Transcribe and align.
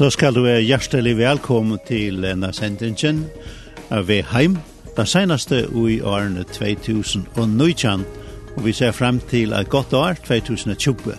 Så 0.00 0.10
skal 0.10 0.34
du 0.34 0.40
være 0.40 0.62
hjertelig 0.64 1.18
velkommen 1.18 1.78
til 1.84 2.24
en 2.24 2.46
sendingen 2.56 3.18
av 3.92 4.08
Heim, 4.08 4.54
det 4.96 5.04
seneste 5.04 5.58
i 5.76 5.98
årene 6.00 6.46
2019, 6.48 8.06
og 8.56 8.64
vi 8.64 8.72
ser 8.72 8.96
frem 8.96 9.18
til 9.28 9.52
et 9.52 9.68
godt 9.68 9.92
år, 9.92 10.16
2020. 10.24 11.12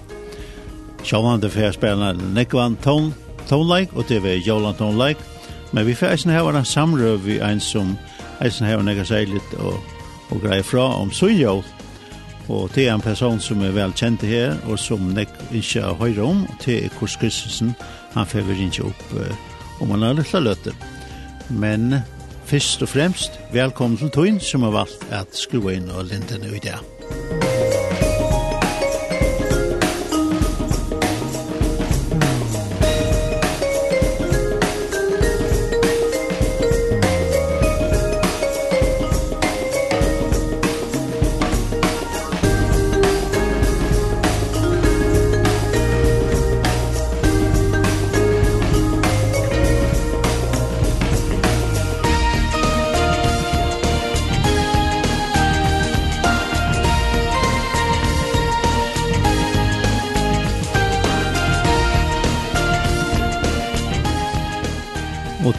Sjåvande 1.05 1.53
får 1.53 1.77
spille 1.77 2.09
Nekvan 2.33 2.79
Tone, 2.81 3.13
Tonleik, 3.45 3.93
og 3.93 4.09
det 4.09 4.25
er 4.25 4.41
Jolan 4.47 4.73
Tonleik, 4.73 5.21
men 5.73 5.85
vi 5.85 5.93
får 5.93 6.15
eisen 6.15 6.33
her 6.33 6.49
en 6.49 6.65
samrøv 6.65 7.21
vi 7.25 7.37
en 7.37 7.59
som 7.61 7.93
eisen 8.41 8.65
hava 8.65 8.81
nekka 8.81 9.05
seg 9.05 9.29
litt 9.29 9.57
og, 9.59 9.77
og 10.31 10.41
greier 10.41 10.65
fra 10.65 10.89
om 10.97 11.13
Sunnjål, 11.13 11.61
og 12.49 12.69
det 12.73 12.87
er 12.87 12.95
en 12.97 13.05
person 13.05 13.39
som 13.39 13.61
er 13.61 13.77
velkjent 13.77 14.25
her, 14.25 14.57
og 14.65 14.79
som 14.79 15.13
nek 15.13 15.29
ikke 15.53 15.85
har 15.85 16.01
høyre 16.01 16.31
om, 16.33 16.47
og 16.49 16.63
det 16.65 16.85
er 16.85 16.95
Kurs 16.97 17.21
Kristensen, 17.21 17.75
og 17.77 18.00
han 18.13 18.27
fever 18.27 18.59
ikke 18.67 18.87
opp 18.89 19.13
uh, 19.17 19.35
om 19.81 19.93
han 19.95 20.05
har 20.05 20.17
lilla 20.19 20.43
lötter. 20.43 20.75
Men 21.49 22.01
først 22.45 22.83
og 22.85 22.93
fremst, 22.93 23.39
velkommen 23.53 23.97
til 23.97 24.11
Tøyen 24.13 24.39
som 24.43 24.67
har 24.67 24.75
valgt 24.75 25.05
at 25.11 25.35
skru 25.35 25.69
inn 25.73 25.91
og 25.91 26.09
linda 26.11 26.39
nu 26.41 26.51
i 26.55 26.63
det. 26.63 26.77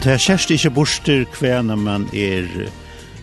det 0.03 0.17
skjerst 0.19 0.51
ikke 0.51 0.71
borster 0.75 1.21
hver 1.39 1.61
når 1.63 1.77
man 1.79 2.05
er 2.11 2.47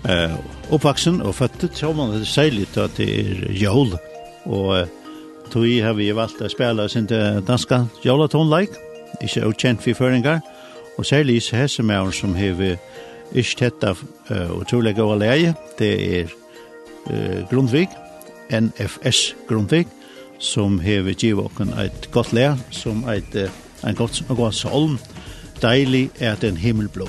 uh, 0.09 0.37
oppvaksen 0.73 1.19
og 1.21 1.35
føttet, 1.37 1.77
så 1.77 1.93
man 1.93 2.15
det 2.15 2.29
særlig 2.29 2.69
at 2.81 2.97
det 2.97 3.09
er 3.21 3.53
jól. 3.53 3.99
Og 4.49 4.81
uh, 4.81 4.87
tog 5.53 5.67
har 5.85 5.93
vi 5.99 6.09
valgt 6.17 6.41
å 6.41 6.49
spille 6.49 6.89
sin 6.89 7.09
danske 7.45 7.83
jólatonleik, 8.05 8.79
ikke 9.21 9.45
utkjent 9.51 9.85
for 9.85 9.99
føringer, 9.99 10.41
og 10.97 11.07
særlig 11.07 11.37
i 11.37 11.57
hessemæren 11.61 12.13
som 12.17 12.33
har 12.39 12.57
ikke 13.35 13.59
tett 13.61 13.85
av 13.85 14.01
uh, 14.31 14.49
utrolig 14.57 14.97
gode 14.97 15.21
leie, 15.21 15.55
det 15.79 15.93
er 16.21 16.33
uh, 17.11 17.45
Grundvig, 17.51 17.91
NFS 18.49 19.35
Grundvig, 19.49 19.85
som 20.41 20.81
har 20.81 21.13
givet 21.13 21.45
oss 21.45 21.77
et 21.85 22.09
godt 22.11 22.33
leie, 22.33 22.57
som 22.73 23.05
et, 23.13 23.37
en 23.85 23.95
godt, 23.95 24.25
en 24.31 24.37
godt 24.37 24.57
solm, 24.57 24.97
deilig 25.63 26.11
er 26.19 26.35
den 26.35 26.57
himmelblå. 26.57 27.09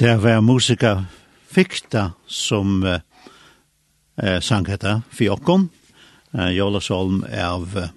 Det 0.00 0.16
var 0.16 0.40
musika 0.40 1.04
fikta 1.52 2.12
som 2.26 2.84
eh, 4.16 4.40
sang 4.40 4.64
hetta 4.64 5.02
Fjokkon, 5.12 5.66
eh, 6.32 6.48
Jolasholm 6.56 7.18
av 7.42 7.78
eh, 7.78 7.90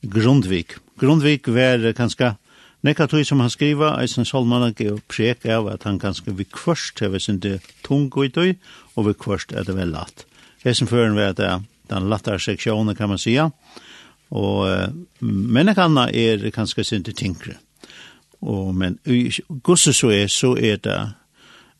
Grundvik. 0.00 0.72
Grundvik 0.96 1.48
var 1.48 1.84
eh, 1.84 1.92
kanskje 1.92 2.38
Nekka 2.80 3.04
tog 3.06 3.26
som 3.26 3.44
han 3.44 3.52
skriva, 3.52 3.98
eisen 4.00 4.24
solmannen 4.24 4.72
gav 4.72 5.02
prek 5.12 5.44
av 5.44 5.68
at 5.68 5.84
han 5.84 6.00
ganske 6.00 6.32
vi 6.32 6.48
kvørst 6.48 7.04
heve 7.04 7.20
sin 7.20 7.42
det 7.44 7.58
tung 7.84 8.08
i 8.24 8.32
tog, 8.32 8.56
og 8.96 9.08
vi 9.10 9.18
kvørst 9.26 9.52
er 9.52 9.68
det 9.68 9.76
vel 9.76 9.92
latt. 9.92 10.24
Eisen 10.64 10.88
føren 10.88 11.20
var 11.20 11.36
at 11.36 11.68
den 11.92 12.08
lattare 12.08 12.40
seksjonen 12.40 12.96
kan 12.96 13.12
man 13.12 13.20
sija, 13.20 13.50
og 14.32 14.68
eh, 14.72 14.88
men 15.20 15.68
anna 15.68 16.08
er 16.08 16.48
kanskje 16.48 16.84
sin 16.84 17.04
det. 17.04 17.60
Og, 18.40 18.74
men 18.74 18.98
i 19.06 19.30
gosse 19.62 19.92
så 19.92 20.10
er, 20.14 20.26
så 20.30 20.54
er 20.54 20.78
det 20.82 20.98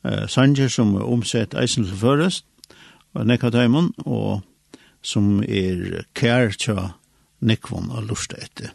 uh, 0.05 0.27
sanger 0.29 0.69
som 0.73 0.95
er 0.97 1.07
omsett 1.07 1.55
eisen 1.55 1.87
til 1.87 1.99
føres, 1.99 2.43
og 3.15 3.27
nekka 3.27 3.51
tøymon, 3.51 3.93
og 4.07 4.43
som 5.03 5.39
er 5.43 6.05
kær 6.19 6.53
tja 6.59 6.91
nekvon 7.41 7.91
og 7.95 8.09
lusta 8.11 8.39
etter. 8.43 8.75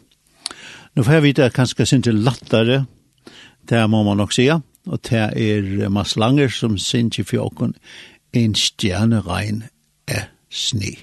Nå 0.94 1.02
får 1.02 1.18
jeg 1.18 1.24
vite 1.24 1.44
at 1.44 1.56
kanskje 1.56 1.86
sin 1.86 2.02
til 2.02 2.22
lattare, 2.24 2.84
det 3.68 3.82
må 3.90 4.02
man 4.06 4.20
nok 4.20 4.32
sija, 4.32 4.60
og 4.86 5.00
det 5.08 5.24
er 5.40 5.88
Mads 5.88 6.16
Langer 6.16 6.48
som 6.48 6.78
sin 6.78 7.10
til 7.10 7.24
fjokken, 7.24 7.74
en 8.32 8.54
stjerneregn 8.54 9.64
er 10.08 10.28
sni. 10.50 10.96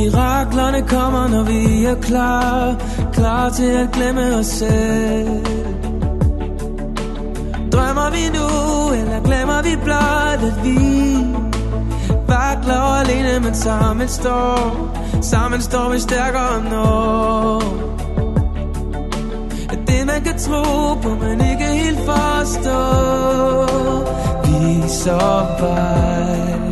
Miraklerne 0.00 0.82
kommer, 0.88 1.28
når 1.28 1.42
vi 1.42 1.84
er 1.84 1.94
klar. 1.94 2.74
Klar 3.12 3.50
til 3.50 3.70
at 3.70 3.88
glemme 3.92 4.36
os 4.36 4.46
selv. 4.46 5.44
Drømmer 7.72 8.10
vi 8.10 8.24
nu, 8.38 8.46
eller 9.00 9.20
glemmer 9.24 9.62
vi 9.62 9.76
blot, 9.84 10.40
at 10.50 10.64
vi? 10.64 10.78
Vakler 12.28 13.00
alene, 13.00 13.40
men 13.40 13.54
sammen 13.54 14.08
står. 14.08 14.90
Sammen 15.22 15.60
står 15.60 15.92
vi 15.92 16.00
stærkere 16.00 16.62
nå. 16.70 17.56
At 19.72 19.78
det 19.86 20.06
man 20.06 20.20
kan 20.24 20.38
tro 20.38 20.94
på, 21.02 21.08
men 21.08 21.40
ikke 21.50 21.64
helt 21.64 21.98
forstå. 21.98 22.80
Vi 24.44 24.80
er 24.82 24.88
så 24.88 25.46
vej. 25.60 26.69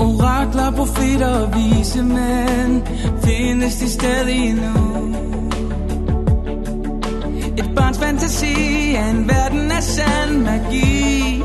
Orakler, 0.00 0.70
profeter 0.76 1.32
og 1.42 1.54
vise 1.54 2.02
mænd 2.02 2.82
Findes 3.24 3.76
de 3.76 3.90
stadig 3.90 4.54
nu 4.54 4.74
Et 7.58 7.74
barns 7.76 7.98
fantasi 7.98 8.94
er 8.94 9.10
en 9.10 9.28
verden 9.28 9.72
af 9.72 9.82
sand 9.82 10.38
magi. 10.42 11.42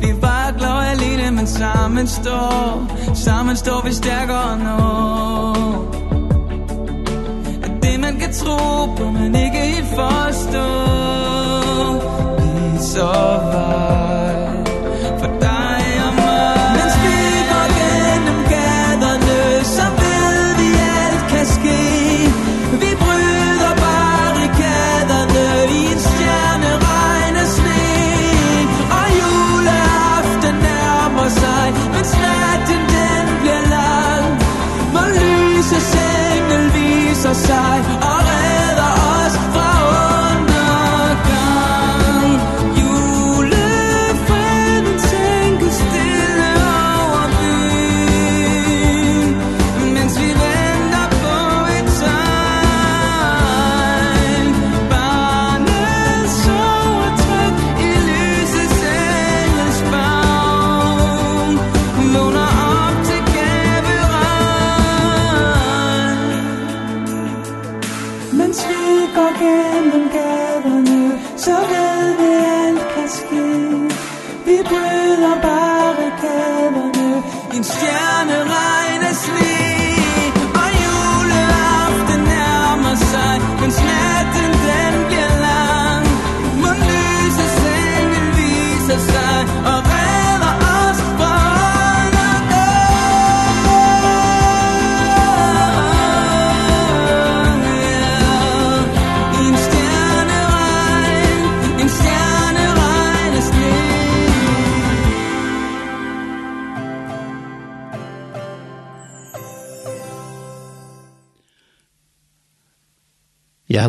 Vi 0.00 0.12
vakler 0.20 0.68
alene, 0.68 1.30
men 1.30 1.46
sammen 1.46 2.06
står 2.06 2.86
Sammen 3.14 3.56
står 3.56 3.82
vi 3.84 3.92
stærkere 3.92 4.58
når 4.58 6.01
tro 8.42 8.86
på 8.96 9.04
men 9.10 9.34
ikke 9.34 9.58
helt 9.58 9.88
forstå 9.98 10.68
Det 12.38 12.76
er 12.76 12.82
så 12.94 13.12
vejt 13.52 14.68
for 15.20 15.30
dig 15.46 15.82
og 16.06 16.12
mig. 16.20 16.72
Mens 16.76 16.94
vi 17.04 17.18
går 17.50 17.68
gennem 17.80 18.38
gaderne 18.54 19.40
Så 19.76 19.86
ved 20.00 20.38
vi 20.60 20.68
alt 20.98 21.22
kan 21.32 21.46
ske. 21.56 21.82
Vi 22.82 22.90
bryder 23.02 23.72
barrikaderne 23.84 25.44
I 25.78 25.82
en 25.94 26.00
stjerne 26.08 26.70
regn 26.88 27.36
og 27.42 27.48
sne. 27.56 27.84
Og 28.98 29.06
juleaften 29.20 30.54
nærmer 30.68 31.28
sig 31.40 31.66
Men 31.94 32.04
natten 32.24 32.82
den 32.94 33.24
bliver 33.40 33.64
lang. 33.76 34.26
Må 34.94 35.02
lyse 35.18 35.78
sengel 35.94 36.64
viser 36.76 37.36
sig 37.48 37.76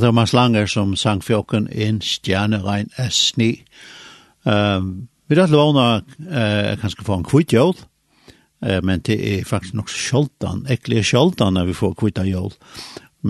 det 0.03 0.09
var 0.09 0.17
Mads 0.17 0.33
Langer 0.33 0.65
som 0.67 0.95
sang 0.99 1.21
fjokken 1.23 1.69
en 1.71 2.01
stjernerein 2.03 2.89
er 2.99 3.09
sni». 3.09 3.63
Um, 4.43 5.07
vi 5.31 5.37
rett 5.39 5.53
lovna 5.53 6.01
uh, 6.03 6.73
kanskje 6.81 7.05
få 7.07 7.21
en 7.21 7.23
kvitt 7.23 7.53
jól, 7.55 7.71
uh, 8.65 8.81
men 8.83 8.99
det 8.99 9.15
er 9.15 9.45
faktisk 9.47 9.77
nok 9.79 9.87
skjoldan, 9.89 10.65
ekkelig 10.67 11.05
skjoldan 11.07 11.55
når 11.55 11.69
vi 11.69 11.75
får 11.79 11.93
kvitt 12.01 12.19
jól. 12.27 12.51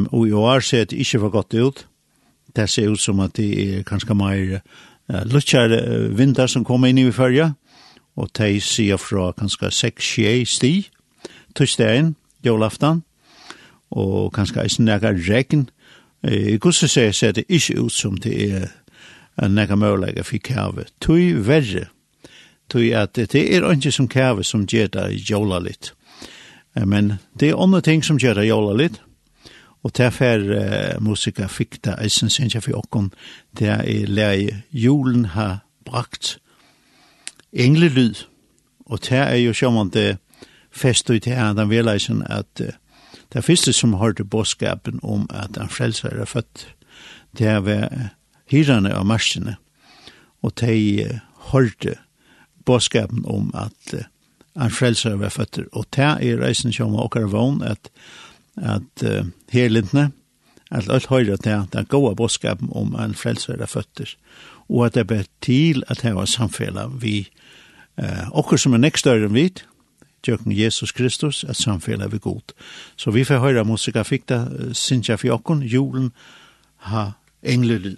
Og 0.09 0.25
i 0.27 0.33
år 0.33 0.65
ser 0.65 0.89
det 0.89 0.97
ikke 0.97 1.19
for 1.19 1.29
godt 1.29 1.53
ut. 1.53 1.85
Det 2.55 2.69
ser 2.69 2.89
ut 2.89 3.01
som 3.01 3.21
at 3.21 3.37
det 3.37 3.51
er 3.61 3.85
kanskje 3.85 4.17
mer 4.17 4.57
uh, 5.13 5.21
lutsjer 5.29 5.77
uh, 5.77 6.17
vinter 6.17 6.49
som 6.49 6.65
kommer 6.65 6.89
inn 6.89 6.97
i 6.97 7.11
fyrja, 7.13 7.51
og 8.17 8.33
de 8.33 8.57
sier 8.61 8.97
fra 8.97 9.29
kanskje 9.37 9.69
6-6 9.69 10.57
sti, 10.57 10.73
tøystein, 11.53 12.15
jólaftan, 12.45 13.03
og 13.91 14.33
kanskje 14.33 14.65
eisen 14.65 14.89
nega 14.89 15.13
regn, 15.13 15.67
I 16.23 16.57
gusse 16.57 16.87
sier 16.87 17.11
ser 17.11 17.33
det 17.35 17.45
ikke 17.49 17.81
ut 17.83 17.91
som 17.91 18.15
det 18.17 18.35
er 18.51 18.67
en 19.41 19.55
nekka 19.55 19.75
mørleika 19.75 20.23
for 20.23 20.39
kjave. 20.39 20.85
Tui 21.01 21.33
verre, 21.33 21.87
tui 22.69 22.93
at 22.95 23.15
det 23.15 23.35
er 23.35 23.65
ikke 23.71 23.91
som 23.91 24.07
kjave 24.07 24.43
som 24.43 24.67
gjør 24.69 24.87
det 24.93 25.07
jola 25.29 25.59
litt. 25.59 25.93
Men 26.75 27.17
det 27.39 27.49
er 27.49 27.59
andre 27.61 27.81
ting 27.81 28.03
som 28.05 28.17
gjør 28.17 28.39
det 28.39 28.47
jola 28.47 28.77
litt, 28.77 29.01
og 29.83 29.91
derfor 29.97 30.39
uh, 30.39 31.01
musika 31.03 31.47
fikk 31.51 31.81
det 31.83 31.97
eisen 31.99 32.31
sinja 32.31 32.61
for 32.63 32.79
okkon, 32.79 33.11
det 33.59 33.67
er 33.69 34.07
lei 34.07 34.63
julen 34.71 35.25
har 35.35 35.65
brakt 35.85 36.37
englelyd, 37.51 38.23
og 38.85 39.03
det 39.09 39.19
er 39.19 39.41
jo 39.43 39.53
sjåman 39.53 39.91
det 39.91 40.17
fest 40.71 41.09
ut 41.09 41.25
her, 41.25 41.53
den 41.53 41.69
vil 41.69 41.91
eisen 41.91 42.23
at 42.25 42.63
uh, 42.63 42.71
Det 43.33 43.43
første 43.43 43.73
som 43.73 43.93
hørte 43.97 44.23
bådskapen 44.23 44.99
om 45.03 45.25
at 45.29 45.57
han 45.57 45.69
frelser 45.69 46.09
er 46.21 46.25
født, 46.25 46.67
det 47.37 47.47
er 47.47 47.59
ved 47.65 47.87
hyrene 48.51 48.93
av 48.93 49.05
marsjene, 49.09 49.55
og 50.43 50.53
de 50.61 51.19
hørte 51.51 51.95
bådskapen 52.65 53.25
om 53.25 53.51
at 53.57 53.95
han 54.55 54.71
frelser 54.71 55.17
er 55.17 55.33
født, 55.33 55.59
og 55.73 55.85
det 55.95 56.03
er 56.03 56.41
reisen 56.41 56.73
som 56.73 56.95
åker 56.95 57.25
vogn 57.31 57.63
at, 57.65 57.89
at 58.57 59.05
uh, 59.05 59.25
herlindene, 59.49 60.11
at 60.71 60.89
alt 60.89 61.09
høyre 61.09 61.37
til 61.37 61.65
den 61.73 61.85
gode 61.89 62.15
bådskapen 62.15 62.69
om 62.71 62.95
en 62.95 63.15
frelser 63.15 63.61
er 63.61 63.69
født, 63.69 64.17
og 64.69 64.85
at 64.85 64.95
det 64.95 65.07
ber 65.07 65.25
til 65.41 65.83
at 65.87 66.01
det 66.01 66.15
var 66.15 66.29
samfunnet 66.29 67.01
vi, 67.01 67.29
uh, 67.97 68.29
åker 68.31 68.57
som 68.57 68.73
er 68.73 68.85
nekst 68.85 69.07
større 69.07 69.25
enn 69.25 69.37
vidt, 69.37 69.65
tjøkken 70.23 70.51
Jesus 70.57 70.91
Kristus, 70.91 71.43
at 71.43 71.55
samfellet 71.55 72.11
vi 72.11 72.17
god. 72.17 72.53
Så 72.95 73.11
vi 73.11 73.23
får 73.23 73.39
høre 73.39 73.65
musika 73.65 74.03
fikta, 74.03 74.45
synes 74.73 75.09
jeg 75.09 75.19
for 75.19 75.61
julen 75.61 76.11
ha 76.77 77.11
englelyd. 77.43 77.97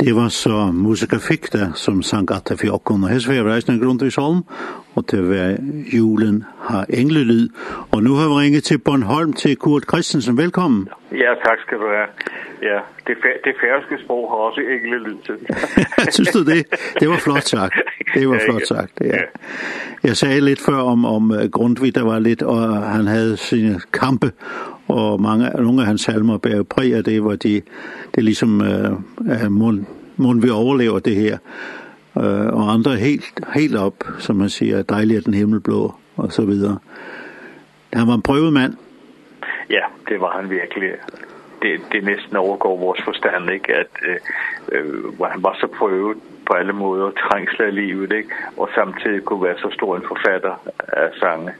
Det 0.00 0.16
var 0.16 0.28
så 0.28 0.70
musika 0.72 1.18
fikk 1.20 1.50
det 1.52 1.66
som 1.76 2.02
sang 2.02 2.30
at 2.32 2.48
det 2.48 2.56
for 2.60 2.72
åkken, 2.74 3.04
og 3.04 3.10
vi 3.28 3.36
har 3.36 3.44
reisende 3.44 3.80
grunn 3.82 3.98
til 3.98 4.12
Solm, 4.12 4.40
og 4.96 5.04
det 5.10 5.20
var 5.28 5.58
julen 5.92 6.44
har 6.68 6.86
englelyd. 6.88 7.48
Og 7.92 8.02
nu 8.02 8.14
har 8.14 8.28
vi 8.28 8.34
ringet 8.34 8.64
til 8.64 8.78
Bornholm 8.78 9.32
til 9.32 9.56
Kurt 9.56 9.84
Christensen, 9.90 10.38
velkommen. 10.38 10.88
Ja, 11.12 11.34
tak 11.44 11.58
skal 11.66 11.78
du 11.78 11.86
have. 11.96 12.08
Ja, 12.62 12.78
det, 13.06 13.16
fæ 13.22 13.28
det 13.44 13.54
færske 13.60 14.04
sprog 14.04 14.30
har 14.30 14.36
også 14.36 14.60
englelyd 14.60 15.18
til. 15.26 15.36
Synes 16.12 16.28
du 16.28 16.44
det? 16.44 16.66
Det 17.00 17.08
var 17.08 17.16
flot 17.16 17.42
sagt. 17.42 17.74
Det 18.14 18.28
var 18.28 18.40
flot 18.48 18.66
sagt, 18.66 18.92
ja. 19.00 19.20
Jeg 20.04 20.16
sagde 20.16 20.40
lidt 20.40 20.60
før 20.60 20.76
om, 20.76 21.04
om 21.04 21.32
Grundtvig, 21.52 21.94
der 21.94 22.04
var 22.04 22.18
lidt, 22.18 22.42
og 22.42 22.82
han 22.82 23.06
havde 23.06 23.36
sine 23.36 23.80
kampe, 23.92 24.32
og 24.88 25.20
mange, 25.20 25.50
nogle 25.62 25.80
af 25.80 25.86
hans 25.86 26.00
salmer 26.00 26.38
bærer 26.38 26.62
præg 26.62 26.94
af 26.94 27.04
det, 27.04 27.20
hvor 27.20 27.34
de, 27.34 27.62
det 28.14 28.24
ligesom 28.24 28.60
øh, 28.60 28.92
øh, 29.30 29.50
mon, 29.50 29.86
mon 30.16 30.42
vi 30.42 30.50
overlever 30.50 30.98
det 30.98 31.16
her. 31.16 31.38
Uh, 32.14 32.46
og 32.58 32.72
andre 32.72 32.96
helt, 32.96 33.40
helt 33.54 33.76
op, 33.76 33.94
som 34.18 34.36
man 34.36 34.48
siger, 34.48 34.82
dejlig 34.82 35.16
er 35.16 35.20
den 35.20 35.34
himmelblå, 35.34 35.94
og 36.16 36.32
så 36.32 36.44
videre. 36.44 36.78
Han 37.92 38.06
var 38.08 38.14
en 38.14 38.22
prøvet 38.22 38.52
mand. 38.52 38.74
Ja, 39.70 39.84
det 40.08 40.20
var 40.20 40.40
han 40.40 40.50
virkelig. 40.50 40.90
Det, 41.62 41.80
det 41.92 42.04
næsten 42.04 42.36
overgår 42.36 42.76
vores 42.78 43.02
forstand, 43.04 43.50
ikke? 43.50 43.74
At, 43.74 43.86
øh, 44.72 45.04
hvor 45.16 45.26
han 45.26 45.42
var 45.42 45.56
så 45.60 45.66
prøvet 45.78 46.16
på 46.46 46.52
alle 46.52 46.72
måder, 46.72 47.10
trængsler 47.10 47.66
i 47.66 47.70
livet, 47.70 48.12
ikke? 48.12 48.30
Og 48.56 48.68
samtidig 48.74 49.24
kunne 49.24 49.42
være 49.42 49.58
så 49.58 49.70
stor 49.72 49.96
en 49.96 50.02
forfatter 50.08 50.54
af 50.88 51.08
sange. 51.20 51.52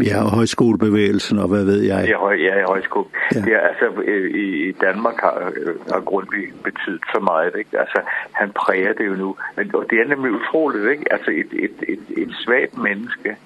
Ja, 0.00 0.24
og 0.24 0.30
højskolebevægelsen, 0.30 1.38
og 1.38 1.48
hvad 1.48 1.64
ved 1.64 1.80
jeg? 1.82 2.04
Ja, 2.08 2.16
høj, 2.16 2.34
ja 2.34 2.64
højskole. 2.66 3.06
Ja. 3.34 3.40
Det 3.40 3.52
er, 3.52 3.60
altså, 3.60 4.00
i, 4.34 4.68
i 4.68 4.72
Danmark 4.72 5.20
har, 5.20 5.52
har 5.92 6.00
Grundtvig 6.00 6.52
betydet 6.64 7.02
så 7.14 7.20
meget, 7.20 7.52
ikke? 7.58 7.78
Altså, 7.78 8.00
han 8.32 8.50
præger 8.52 8.92
det 8.92 9.06
jo 9.06 9.14
nu. 9.14 9.36
Men, 9.56 9.74
og 9.74 9.86
det 9.90 10.00
er 10.00 10.06
nemlig 10.08 10.32
utroligt, 10.32 10.90
ikke? 10.90 11.12
Altså, 11.12 11.30
et, 11.30 11.50
et, 11.52 11.76
et, 11.88 12.22
et 12.22 12.34
svagt 12.44 12.78
menneske, 12.78 13.36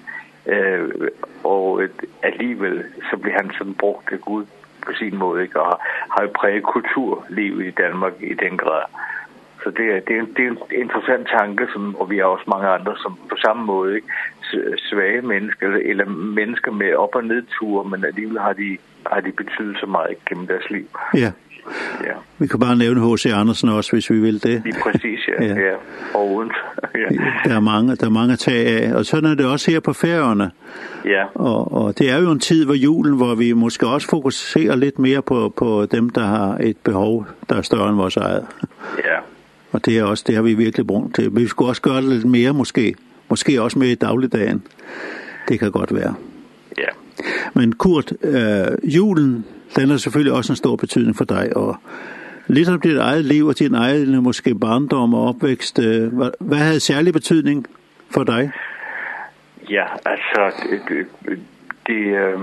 øh, 0.47 0.89
og 1.43 1.83
et, 1.83 2.01
alligevel, 2.23 2.83
så 3.11 3.17
bliver 3.17 3.35
han 3.35 3.51
sådan 3.57 3.73
brugt 3.73 4.11
af 4.11 4.21
Gud 4.21 4.45
på 4.85 4.91
sin 4.99 5.17
måde, 5.17 5.43
ikke? 5.43 5.61
Og 5.61 5.79
har 6.09 6.21
jo 6.23 6.29
præget 6.35 6.63
kulturlivet 6.63 7.65
i 7.65 7.71
Danmark 7.71 8.13
i 8.19 8.33
den 8.33 8.57
grad. 8.57 8.83
Så 9.63 9.71
det 9.77 9.85
er, 9.95 9.99
det 9.99 10.15
er, 10.15 10.19
en, 10.19 10.33
det 10.37 10.45
er 10.45 10.51
en 10.51 10.59
interessant 10.71 11.27
tanke, 11.39 11.67
som, 11.73 11.95
og 11.95 12.09
vi 12.09 12.17
har 12.17 12.25
også 12.25 12.45
mange 12.47 12.67
andre, 12.67 12.95
som 12.97 13.17
på 13.29 13.35
samme 13.45 13.65
måde, 13.65 13.95
ikke? 13.95 14.07
svage 14.77 15.21
mennesker, 15.21 15.67
eller 15.91 16.05
mennesker 16.09 16.71
med 16.71 16.93
op- 16.93 17.15
og 17.15 17.23
nedture, 17.23 17.89
men 17.89 18.05
alligevel 18.05 18.39
har 18.39 18.53
de, 18.53 18.77
har 19.11 19.19
de 19.19 19.31
betydet 19.31 19.77
så 19.79 19.85
meget 19.85 20.25
gennem 20.29 20.47
deres 20.47 20.69
liv. 20.69 20.87
Ja. 21.13 21.31
Ja. 22.03 22.13
Vi 22.39 22.47
kan 22.47 22.59
bare 22.59 22.75
nævne 22.75 23.13
H.C. 23.13 23.25
Andersen 23.25 23.69
også, 23.69 23.91
hvis 23.91 24.09
vi 24.09 24.19
vil 24.19 24.43
det. 24.43 24.61
Lige 24.65 24.75
præcis, 24.83 25.19
ja. 25.27 25.45
ja. 25.47 25.53
ja. 25.53 25.75
Og 26.13 26.33
uden. 26.33 26.51
ja. 26.95 27.15
Der 27.49 27.55
er 27.55 27.59
mange, 27.59 27.95
der 27.95 28.05
er 28.05 28.09
mange 28.09 28.33
at 28.33 28.39
tage 28.39 28.81
af. 28.81 28.93
Og 28.93 29.05
sådan 29.05 29.29
er 29.29 29.35
det 29.35 29.45
også 29.45 29.71
her 29.71 29.79
på 29.79 29.93
færgerne. 29.93 30.51
Ja. 31.05 31.25
Og, 31.35 31.73
og 31.73 31.99
det 31.99 32.09
er 32.09 32.21
jo 32.21 32.31
en 32.31 32.39
tid 32.39 32.65
hvor 32.65 32.73
julen, 32.73 33.15
hvor 33.17 33.35
vi 33.35 33.53
måske 33.53 33.87
også 33.87 34.09
fokuserer 34.09 34.75
lidt 34.75 34.99
mere 34.99 35.21
på, 35.21 35.53
på 35.57 35.85
dem, 35.91 36.09
der 36.09 36.25
har 36.25 36.57
et 36.57 36.77
behov, 36.77 37.25
der 37.49 37.55
er 37.55 37.61
større 37.61 37.89
end 37.89 37.97
vores 37.97 38.17
eget. 38.17 38.45
Ja. 38.97 39.17
Og 39.71 39.85
det 39.85 39.97
er 39.97 40.03
også, 40.03 40.23
det 40.27 40.35
har 40.35 40.41
vi 40.41 40.53
virkelig 40.53 40.87
brugt 40.87 41.15
til. 41.15 41.35
Vi 41.35 41.47
skulle 41.47 41.69
også 41.71 41.81
gøre 41.81 41.95
det 41.95 42.03
lidt 42.03 42.25
mere, 42.25 42.53
måske. 42.53 42.95
Måske 43.29 43.61
også 43.61 43.79
med 43.79 43.87
i 43.87 43.95
dagligdagen. 43.95 44.63
Det 45.47 45.59
kan 45.59 45.71
godt 45.71 45.95
være. 45.95 46.15
Ja. 46.77 46.87
Men 47.53 47.73
Kurt, 47.73 48.13
øh, 48.21 48.95
julen, 48.95 49.45
den 49.75 49.89
har 49.89 49.97
selvfølgelig 49.97 50.33
også 50.33 50.53
en 50.53 50.57
stor 50.57 50.75
betydning 50.75 51.15
for 51.15 51.25
dig, 51.25 51.57
og 51.57 51.75
lidt 52.47 52.69
om 52.69 52.81
dit 52.81 52.97
eget 52.97 53.25
liv 53.25 53.45
og 53.45 53.59
din 53.59 53.75
egen 53.75 54.23
måske 54.23 54.55
barndom 54.55 55.13
og 55.13 55.27
opvækst, 55.27 55.79
øh, 55.79 56.13
hvad, 56.13 56.29
hvad 56.39 56.57
havde 56.57 56.79
særlig 56.79 57.13
betydning 57.13 57.67
for 58.13 58.23
dig? 58.23 58.51
Ja, 59.69 59.85
altså, 60.05 60.51
det, 60.71 60.81
det, 61.25 61.39
det 61.87 61.95
øh 61.95 62.39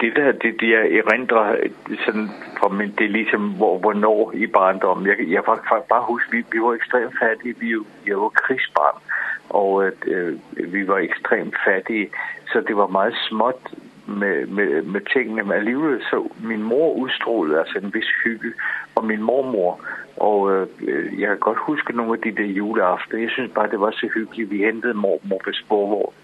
det 0.00 0.16
der 0.16 0.32
det 0.32 0.60
det 0.60 0.70
jeg 0.70 0.84
erindrer 1.00 1.56
sådan 2.04 2.28
fra 2.58 2.68
min 2.68 2.90
det 2.98 3.04
er 3.04 3.08
ligesom 3.08 3.42
hvor 3.50 3.78
hvornår 3.78 4.32
i 4.34 4.46
barndommen 4.46 5.06
jeg 5.06 5.16
jeg 5.28 5.42
faktisk 5.46 5.72
bare 5.88 6.02
huske 6.02 6.30
vi 6.30 6.44
vi 6.52 6.60
var 6.60 6.74
ekstremt 6.74 7.14
fattige 7.22 7.54
vi 7.60 7.68
jo 7.68 7.84
jeg 8.06 8.16
var 8.20 8.28
krigsbarn 8.28 9.02
og 9.48 9.86
at 9.86 10.00
øh, 10.06 10.38
vi 10.72 10.88
var 10.88 10.98
ekstremt 10.98 11.56
fattige, 11.66 12.10
så 12.52 12.60
det 12.60 12.76
var 12.76 12.86
meget 12.86 13.14
småt 13.28 13.60
med, 14.06 14.46
med, 14.46 14.82
med 14.82 15.00
tingene, 15.12 15.42
men 15.42 15.52
alligevel 15.52 16.00
så 16.10 16.28
min 16.42 16.62
mor 16.62 16.92
udstrålede 16.92 17.58
altså 17.58 17.78
en 17.78 17.94
vis 17.94 18.10
hygge, 18.24 18.52
og 18.94 19.04
min 19.04 19.22
mormor, 19.22 19.80
og 20.16 20.52
øh, 20.52 21.20
jeg 21.20 21.28
kan 21.28 21.38
godt 21.38 21.58
huske 21.58 21.96
nogle 21.96 22.12
af 22.12 22.20
de 22.22 22.42
der 22.42 22.48
juleaftener, 22.48 23.22
jeg 23.22 23.30
synes 23.30 23.52
bare, 23.54 23.70
det 23.70 23.80
var 23.80 23.90
så 23.90 24.08
hyggeligt, 24.14 24.50
vi 24.50 24.58
hentede 24.58 24.94
mormor 24.94 25.40
på 25.44 25.50
Sporvogn 25.52 26.14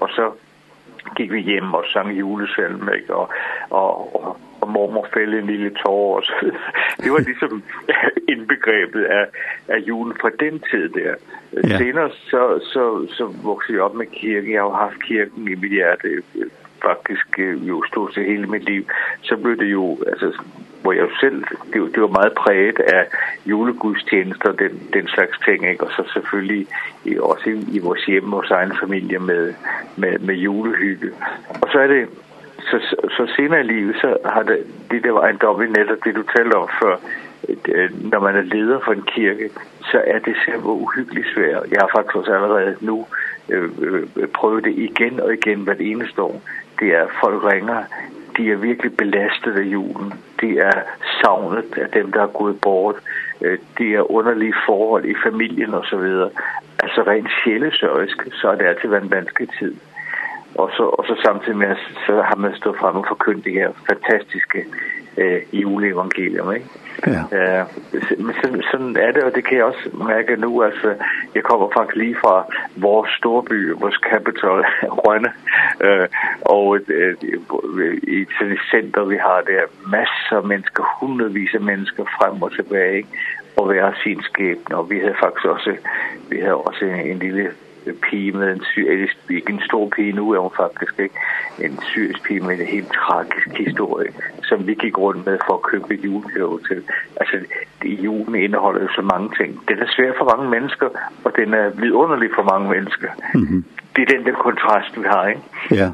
og 0.00 0.08
så 0.08 0.32
gik 1.16 1.32
vi 1.32 1.40
hjem 1.40 1.74
og 1.74 1.84
sang 1.92 2.18
julesalm, 2.18 2.88
ikke? 2.94 3.14
Og, 3.14 3.32
og, 3.70 4.14
og, 4.14 4.36
og 4.60 4.68
mormor 4.68 5.06
fældte 5.14 5.38
en 5.38 5.46
lille 5.46 5.70
tår 5.70 6.16
og 6.16 6.22
så 6.22 6.32
videre. 6.40 6.58
Det 7.02 7.12
var 7.12 7.18
ligesom 7.18 7.62
indbegrebet 8.32 9.04
af, 9.04 9.26
af 9.68 9.78
julen 9.78 10.16
fra 10.20 10.30
den 10.40 10.62
tid 10.70 10.88
der. 10.88 11.14
Ja. 11.68 11.78
Senere 11.78 12.10
så, 12.10 12.60
så, 12.72 13.06
så 13.16 13.24
voksede 13.42 13.76
jeg 13.76 13.82
op 13.82 13.94
med 13.94 14.06
kirken. 14.06 14.52
Jeg 14.52 14.60
har 14.60 14.68
jo 14.68 14.74
haft 14.74 15.02
kirken 15.02 15.48
i 15.48 15.54
mit 15.54 15.70
hjerte 15.70 16.22
faktisk 16.84 17.38
jo 17.38 17.84
stort 17.88 18.14
set 18.14 18.26
hele 18.26 18.46
mit 18.46 18.64
liv, 18.64 18.84
så 19.22 19.36
blev 19.36 19.56
det 19.56 19.72
jo, 19.72 19.98
altså, 20.06 20.42
hvor 20.82 20.92
jeg 20.92 21.08
selv, 21.20 21.44
det, 21.72 21.94
det 21.94 22.02
var 22.02 22.08
meget 22.08 22.32
præget 22.32 22.78
af 22.78 23.06
julegudstjenester, 23.46 24.52
den, 24.52 24.88
den 24.92 25.08
slags 25.08 25.38
ting, 25.44 25.70
ikke? 25.70 25.84
og 25.84 25.90
så 25.92 26.02
selvfølgelig 26.12 26.66
også 27.20 27.50
i, 27.50 27.76
i 27.76 27.78
vores 27.78 28.04
hjem, 28.04 28.32
vores 28.32 28.50
egen 28.50 28.72
familie 28.80 29.18
med, 29.18 29.54
med, 29.96 30.18
med 30.18 30.34
julehygge. 30.34 31.10
Og 31.62 31.68
så 31.72 31.78
er 31.78 31.86
det, 31.86 32.08
så, 32.58 32.78
så 33.16 33.32
senere 33.36 33.60
i 33.60 33.68
livet, 33.68 33.96
så 34.00 34.16
har 34.24 34.42
det, 34.42 34.66
det 34.90 35.04
der 35.04 35.12
var 35.12 35.28
en 35.28 35.38
dobbelt 35.42 35.72
netop, 35.72 35.98
det 36.04 36.14
du 36.14 36.22
talte 36.22 36.54
om 36.54 36.68
før, 36.82 36.96
når 38.12 38.20
man 38.20 38.36
er 38.36 38.42
leder 38.42 38.80
for 38.84 38.92
en 38.92 39.02
kirke, 39.02 39.50
så 39.90 40.02
er 40.06 40.18
det 40.18 40.36
simpelthen 40.44 40.82
uhyggeligt 40.82 41.26
svært. 41.34 41.66
Jeg 41.70 41.78
har 41.80 41.90
faktisk 41.96 42.16
også 42.16 42.32
allerede 42.32 42.76
nu 42.80 43.06
øh, 43.48 44.28
prøvet 44.34 44.64
det 44.64 44.74
igen 44.78 45.20
og 45.20 45.34
igen 45.34 45.60
hvert 45.60 45.80
eneste 45.80 46.22
år 46.22 46.42
det 46.80 46.88
er 46.88 47.06
folk 47.20 47.44
ringer, 47.44 47.84
de 48.36 48.52
er 48.52 48.56
virkelig 48.56 48.96
belastet 48.96 49.58
af 49.58 49.62
julen. 49.62 50.12
De 50.40 50.58
er 50.58 50.80
savnet 51.22 51.64
af 51.76 51.88
dem, 51.88 52.12
der 52.12 52.22
er 52.22 52.26
gået 52.26 52.60
bort. 52.60 52.96
De 53.78 53.94
er 53.94 54.10
underlige 54.10 54.54
forhold 54.66 55.04
i 55.04 55.14
familien 55.24 55.74
og 55.74 55.84
så 55.84 55.96
videre. 55.96 56.30
Altså 56.78 57.02
rent 57.02 57.30
sjælesørisk, 57.44 58.16
så 58.32 58.48
er 58.48 58.54
det 58.54 58.66
altid 58.66 58.88
været 58.88 59.02
en 59.02 59.10
vanskelig 59.10 59.48
tid. 59.58 59.74
Og 60.54 60.70
så, 60.76 60.82
og 60.82 61.04
så 61.08 61.20
samtidig 61.24 61.56
med, 61.56 61.76
så 62.06 62.22
har 62.22 62.36
man 62.36 62.56
stået 62.56 62.78
frem 62.78 62.96
og 62.96 63.04
forkyndt 63.08 63.44
det 63.44 63.52
her 63.52 63.70
fantastiske 63.88 64.64
øh, 65.16 65.42
juleevangelium, 65.52 66.52
ikke? 66.54 66.66
Ja. 67.06 67.22
Øh, 67.36 67.66
men 68.18 68.34
sådan, 68.42 68.62
sådan 68.70 68.96
er 68.96 69.12
det, 69.12 69.22
og 69.22 69.34
det 69.34 69.44
kan 69.44 69.56
jeg 69.56 69.64
også 69.64 69.90
mærke 70.08 70.36
nu. 70.36 70.62
Altså, 70.62 70.94
jeg 71.34 71.42
kommer 71.42 71.68
faktisk 71.76 71.96
lige 71.96 72.16
fra 72.24 72.44
vores 72.76 73.10
storby, 73.18 73.70
vores 73.70 73.98
capital, 74.10 74.58
Rønne. 75.04 75.32
Øh, 75.80 76.08
og 76.40 76.78
øh, 76.88 77.14
i 78.02 78.26
sådan 78.38 78.52
et 78.52 78.60
center, 78.70 79.04
vi 79.04 79.16
har 79.16 79.40
der 79.46 79.62
masser 79.90 80.36
af 80.36 80.44
mennesker, 80.44 80.84
hundredvis 81.00 81.54
af 81.54 81.60
mennesker 81.60 82.04
frem 82.04 82.42
og 82.42 82.52
tilbage, 82.52 82.96
ikke? 82.96 83.08
og 83.56 83.72
vi 83.72 83.78
har 83.78 83.94
sin 84.02 84.22
skæbne. 84.22 84.76
Og 84.76 84.90
vi 84.90 84.98
havde 84.98 85.16
faktisk 85.22 85.46
også, 85.46 85.76
vi 86.30 86.38
havde 86.40 86.56
også 86.56 86.84
en, 86.84 87.00
en 87.06 87.18
lille 87.18 87.50
pige 88.10 88.32
med 88.32 88.52
en 88.52 88.62
syrisk, 88.72 89.16
ikke 89.30 89.52
en 89.52 89.60
stor 89.68 89.88
pige 89.96 90.12
nu 90.12 90.30
er 90.30 90.38
hun 90.38 90.50
faktisk 90.56 90.94
ikke, 90.98 91.14
en 91.58 91.78
syrisk 91.82 92.22
pige 92.22 92.40
med 92.40 92.60
en 92.60 92.66
helt 92.66 92.92
tragisk 92.92 93.48
historie, 93.66 94.12
som 94.42 94.66
vi 94.66 94.74
gik 94.74 94.98
rundt 94.98 95.26
med 95.26 95.38
for 95.46 95.54
at 95.54 95.62
købe 95.62 95.94
et 95.94 96.04
julegave 96.04 96.60
til. 96.68 96.82
Altså, 97.20 97.36
julen 97.84 98.34
indeholder 98.34 98.80
jo 98.82 98.88
så 98.88 99.02
mange 99.02 99.28
ting. 99.40 99.50
Den 99.68 99.78
er 99.78 99.86
svær 99.96 100.12
for 100.18 100.36
mange 100.36 100.50
mennesker, 100.50 100.88
og 101.24 101.32
den 101.36 101.54
er 101.54 101.70
vidunderlig 101.70 102.30
for 102.34 102.42
mange 102.42 102.70
mennesker. 102.70 103.08
Mm 103.34 103.42
-hmm. 103.42 103.62
Det 103.96 104.02
er 104.02 104.16
den 104.16 104.26
der 104.26 104.32
kontrast, 104.32 104.96
vi 104.96 105.06
har, 105.06 105.26
ikke? 105.28 105.42
Ja. 105.70 105.90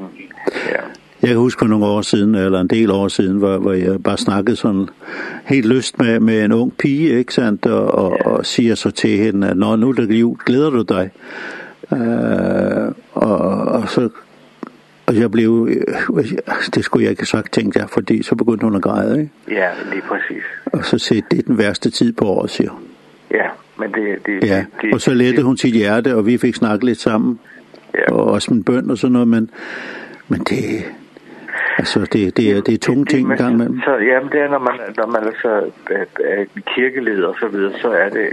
ja. 0.74 0.82
Jeg 1.22 1.28
kan 1.28 1.38
huske 1.38 1.68
nogle 1.68 1.86
år 1.86 2.00
siden, 2.00 2.34
eller 2.34 2.60
en 2.60 2.68
del 2.68 2.90
år 2.90 3.08
siden, 3.08 3.38
hvor, 3.38 3.58
hvor 3.58 3.72
jeg 3.72 4.02
bare 4.02 4.16
snakkede 4.16 4.56
sådan 4.56 4.88
helt 5.44 5.66
lyst 5.66 5.98
med, 5.98 6.20
med 6.20 6.44
en 6.44 6.52
ung 6.52 6.76
pige, 6.76 7.18
ikke 7.18 7.34
sandt? 7.34 7.66
Og, 7.66 7.94
og, 7.94 8.18
og 8.24 8.46
siger 8.46 8.74
så 8.74 8.90
til 8.90 9.10
hende, 9.10 9.48
at 9.48 9.56
nå 9.56 9.76
nu 9.76 9.88
er 9.88 9.92
det 9.92 10.20
jul, 10.20 10.36
glæder 10.46 10.70
du 10.70 10.82
dig? 10.82 11.10
Uh, 11.90 12.94
og, 13.12 13.38
og 13.68 13.88
så 13.88 14.08
og 15.06 15.16
jeg 15.16 15.30
blev, 15.30 15.68
det 16.74 16.84
skulle 16.84 17.02
jeg 17.02 17.10
ikke 17.10 17.20
have 17.20 17.26
sagt, 17.26 17.52
tænkte 17.52 17.78
jeg, 17.78 17.90
fordi 17.90 18.22
så 18.22 18.34
begyndte 18.34 18.64
hun 18.64 18.76
at 18.76 18.82
græde, 18.82 19.20
ikke? 19.20 19.30
Ja, 19.50 19.70
lige 19.90 20.02
præcis. 20.02 20.42
Og 20.64 20.84
så 20.84 20.98
sagde, 20.98 21.22
det 21.30 21.38
er 21.38 21.42
den 21.42 21.58
værste 21.58 21.90
tid 21.90 22.12
på 22.12 22.24
året, 22.24 22.50
siger. 22.50 22.82
Ja, 23.30 23.48
men 23.78 23.92
det... 23.92 24.26
det 24.26 24.48
ja, 24.48 24.64
det, 24.82 24.94
og 24.94 25.00
så 25.00 25.14
lette 25.14 25.42
hun 25.42 25.56
sit 25.56 25.74
hjerte, 25.74 26.16
og 26.16 26.26
vi 26.26 26.38
fik 26.38 26.54
snakket 26.54 26.84
lidt 26.84 27.00
sammen. 27.00 27.38
Ja. 27.94 28.12
Og 28.12 28.24
også 28.24 28.54
med 28.54 28.64
bøn 28.64 28.90
og 28.90 28.98
sådan 28.98 29.12
noget, 29.12 29.28
men, 29.28 29.50
men 30.28 30.40
det, 30.40 30.84
Altså, 31.78 32.00
det, 32.00 32.36
det, 32.36 32.56
er, 32.56 32.60
det 32.60 32.74
er 32.74 32.78
tunge 32.78 33.04
ting 33.04 33.30
engang 33.30 33.54
imellem. 33.54 33.80
Så, 33.80 33.96
jamen, 33.96 34.30
det 34.32 34.40
er, 34.40 34.48
når 34.48 34.58
man, 34.58 34.74
når 34.96 35.06
man 35.06 35.22
altså, 35.24 35.70
er 36.24 36.44
kirkeleder 36.74 37.28
og 37.28 37.36
så 37.40 37.48
videre, 37.48 37.72
så 37.80 37.88
er 37.88 38.08
det, 38.08 38.28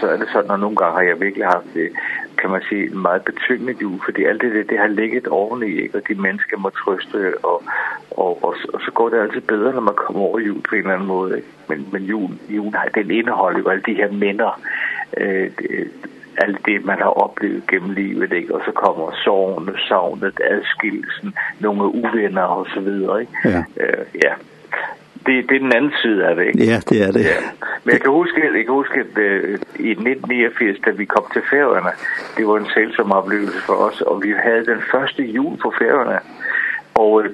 så 0.00 0.06
er 0.06 0.16
det 0.16 0.28
sådan, 0.32 0.50
at 0.50 0.60
nogle 0.60 0.76
gange 0.76 0.94
har 0.94 1.02
jeg 1.02 1.20
virkelig 1.20 1.46
haft 1.46 1.74
det, 1.74 1.88
kan 2.38 2.50
man 2.50 2.62
sige, 2.68 2.84
en 2.90 3.02
meget 3.02 3.22
betyngende 3.24 3.86
uge, 3.86 4.00
fordi 4.04 4.24
alt 4.24 4.42
det, 4.42 4.52
det, 4.52 4.70
det 4.70 4.78
har 4.78 4.86
ligget 4.86 5.26
oveni, 5.26 5.70
ikke? 5.82 5.98
og 5.98 6.02
de 6.08 6.14
mennesker 6.14 6.58
må 6.58 6.70
trøste, 6.70 7.44
og, 7.44 7.62
og, 8.10 8.44
og, 8.44 8.54
og 8.74 8.80
så 8.80 8.90
går 8.94 9.08
det 9.08 9.20
altid 9.20 9.40
bedre, 9.40 9.72
når 9.72 9.80
man 9.80 9.94
kommer 9.94 10.22
over 10.22 10.38
jul 10.38 10.62
på 10.68 10.74
en 10.74 10.80
eller 10.80 10.94
anden 10.94 11.08
måde. 11.08 11.36
Ikke? 11.36 11.48
Men, 11.68 11.88
men 11.92 12.02
jul, 12.02 12.30
jul 12.48 12.74
den 12.94 13.10
indeholder 13.10 13.58
jo 13.58 13.68
alle 13.68 13.82
de 13.86 13.94
her 13.94 14.12
minder, 14.12 14.60
øh, 15.16 15.50
alt 16.40 16.66
det, 16.66 16.84
man 16.84 16.98
har 16.98 17.12
oplevet 17.24 17.62
gennem 17.70 17.90
livet, 17.90 18.32
ikke? 18.32 18.54
og 18.54 18.60
så 18.64 18.72
kommer 18.72 19.12
sorgen, 19.24 19.76
savnet, 19.88 20.40
adskillelsen, 20.44 21.34
nogle 21.60 21.82
uvenner 21.82 22.42
og 22.42 22.66
så 22.74 22.80
videre. 22.80 23.20
Ikke? 23.20 23.32
Ja. 23.44 23.62
Øh, 23.80 24.04
ja. 24.24 24.32
Det, 25.26 25.48
det 25.48 25.54
er 25.56 25.64
den 25.68 25.72
anden 25.76 25.92
side 26.02 26.26
af 26.26 26.36
det, 26.36 26.46
ikke? 26.46 26.64
Ja, 26.64 26.78
det 26.90 27.02
er 27.02 27.12
det. 27.12 27.24
Ja. 27.24 27.40
Men 27.84 27.92
jeg 27.92 28.00
kan 28.00 28.10
huske, 28.10 28.40
jeg 28.56 28.64
kan 28.64 28.74
huske 28.74 29.00
at 29.00 29.18
øh, 29.18 29.58
i 29.78 29.90
1989, 29.90 30.78
da 30.86 30.90
vi 30.90 31.04
kom 31.04 31.24
til 31.32 31.42
færøerne, 31.50 31.92
det 32.36 32.46
var 32.46 32.56
en 32.56 32.70
selvsom 32.74 33.12
oplevelse 33.12 33.60
for 33.66 33.72
os, 33.72 34.00
og 34.00 34.22
vi 34.22 34.34
havde 34.44 34.66
den 34.66 34.82
første 34.92 35.22
jul 35.22 35.56
på 35.56 35.72
færøerne. 35.78 36.18
Og 36.94 37.24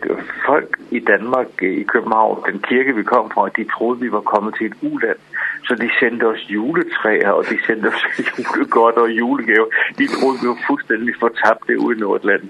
folk 0.46 0.78
i 0.90 1.00
Danmark, 1.00 1.62
i 1.62 1.82
København, 1.82 2.42
den 2.52 2.58
kirke 2.68 2.94
vi 2.94 3.02
kom 3.02 3.30
fra, 3.30 3.48
de 3.48 3.64
troede, 3.64 4.00
vi 4.00 4.12
var 4.12 4.20
kommet 4.20 4.54
til 4.58 4.66
et 4.66 4.76
uland. 4.82 5.18
Så 5.66 5.74
de 5.74 5.90
sendte 6.00 6.24
os 6.24 6.42
juletræer, 6.48 7.30
og 7.30 7.44
de 7.50 7.56
sendte 7.66 7.86
os 7.86 8.02
julegodt 8.38 8.96
og 8.96 9.10
julegave. 9.10 9.66
De 9.98 10.06
troede, 10.06 10.38
vi 10.42 10.48
var 10.48 10.60
fuldstændig 10.66 11.14
fortabt 11.20 11.62
det 11.68 11.76
ude 11.76 11.96
i 11.96 12.00
Nordland. 12.00 12.42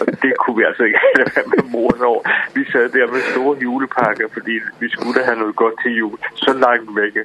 Og 0.00 0.06
det 0.22 0.32
kunne 0.40 0.56
vi 0.56 0.64
altså 0.70 0.82
ikke 0.82 0.98
have 1.02 1.26
været 1.34 1.46
med 1.54 1.64
moren 1.74 2.02
over. 2.02 2.22
Vi 2.54 2.64
sad 2.72 2.88
der 2.88 3.06
med 3.12 3.20
store 3.32 3.56
julepakker, 3.62 4.26
fordi 4.32 4.54
vi 4.80 4.88
skulle 4.90 5.14
da 5.20 5.24
have 5.24 5.38
noget 5.38 5.56
godt 5.56 5.74
til 5.82 5.92
jul. 5.96 6.18
Så 6.34 6.52
langt 6.66 6.90
væk. 7.00 7.14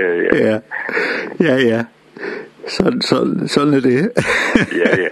ja, 0.00 0.08
ja. 0.46 0.58
ja. 1.40 1.56
ja. 1.70 1.84
Sådan, 2.76 3.00
sådan, 3.00 3.48
sådan 3.48 3.74
er 3.74 3.80
det. 3.80 3.98
ja, 4.82 4.90
ja. 5.04 5.08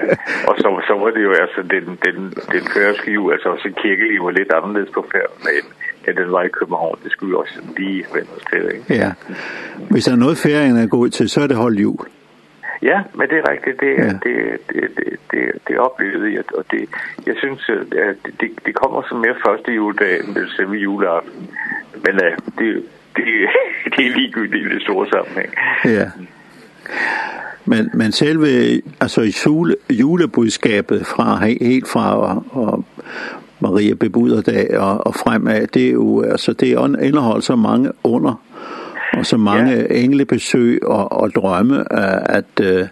Og 0.48 0.54
så, 0.58 0.68
så 0.88 0.94
var 1.02 1.10
det 1.10 1.22
jo 1.28 1.32
altså 1.32 1.60
den, 1.74 1.84
den, 2.06 2.16
den 2.54 2.64
færøske 2.74 3.10
jul, 3.12 3.32
altså 3.32 3.48
også 3.48 3.68
kirkeliv 3.82 4.24
var 4.24 4.30
lidt 4.30 4.52
anderledes 4.52 4.90
på 4.94 5.06
færøerne 5.12 5.50
end, 5.58 5.66
end 6.06 6.16
den 6.16 6.32
var 6.32 6.42
i 6.42 6.48
København. 6.48 6.98
Det 7.04 7.12
skulle 7.12 7.30
vi 7.30 7.36
også 7.36 7.58
lige 7.76 8.04
vende 8.14 8.30
os 8.36 8.44
til, 8.52 8.62
ikke? 8.74 8.94
Ja. 9.02 9.10
Hvis 9.90 10.04
der 10.04 10.12
er 10.12 10.16
noget 10.16 10.38
ferien 10.38 10.76
er 10.76 10.86
god 10.86 11.08
til, 11.08 11.28
så 11.28 11.40
er 11.40 11.46
det 11.46 11.56
hold 11.56 11.76
jul. 11.76 12.06
Ja, 12.82 12.98
men 13.14 13.28
det 13.28 13.38
er 13.38 13.50
rigtigt. 13.50 13.80
Det, 13.80 13.92
ja. 13.98 14.12
det, 14.24 14.36
det, 14.70 14.82
det, 14.96 15.20
det, 15.30 15.42
det 15.68 15.78
oplevede 15.78 16.34
jeg, 16.34 16.44
og 16.54 16.64
det, 16.70 16.88
jeg 17.26 17.34
synes, 17.38 17.70
at 17.92 18.16
det, 18.40 18.50
det 18.66 18.74
kommer 18.74 19.02
som 19.08 19.18
mere 19.18 19.36
første 19.46 19.72
juledag 19.72 20.20
end 20.20 20.48
selve 20.56 20.76
juleaften. 20.76 21.50
Men 22.04 22.14
uh, 22.14 22.36
det, 22.58 22.84
det, 23.16 23.26
det 23.96 24.06
er 24.06 24.16
ligegyldigt 24.16 24.66
i 24.66 24.74
det 24.74 24.82
store 24.82 25.06
sammenhæng. 25.12 25.54
Ja. 25.84 26.06
Men, 27.64 27.90
men 27.94 28.12
selve 28.12 28.80
altså, 29.00 29.32
jule, 29.46 29.76
julebudskabet 29.90 31.06
fra, 31.06 31.44
helt 31.44 31.88
fra 31.88 32.16
og, 32.18 32.44
og 32.50 32.84
Maria 33.60 33.94
Bebuderdag 33.94 34.78
og, 34.78 35.06
og 35.06 35.14
fremad, 35.14 35.66
det 35.66 35.86
er 35.86 35.92
jo, 35.92 36.22
altså, 36.22 36.52
det 36.52 36.66
indeholder 37.02 37.40
så 37.40 37.56
mange 37.56 37.90
under, 38.04 38.42
og 39.12 39.26
så 39.26 39.36
mange 39.36 39.72
ja. 39.72 39.84
englebesøg 39.90 40.86
og, 40.86 41.12
og 41.12 41.34
drømme, 41.34 41.92
at, 41.92 42.60
at 42.60 42.88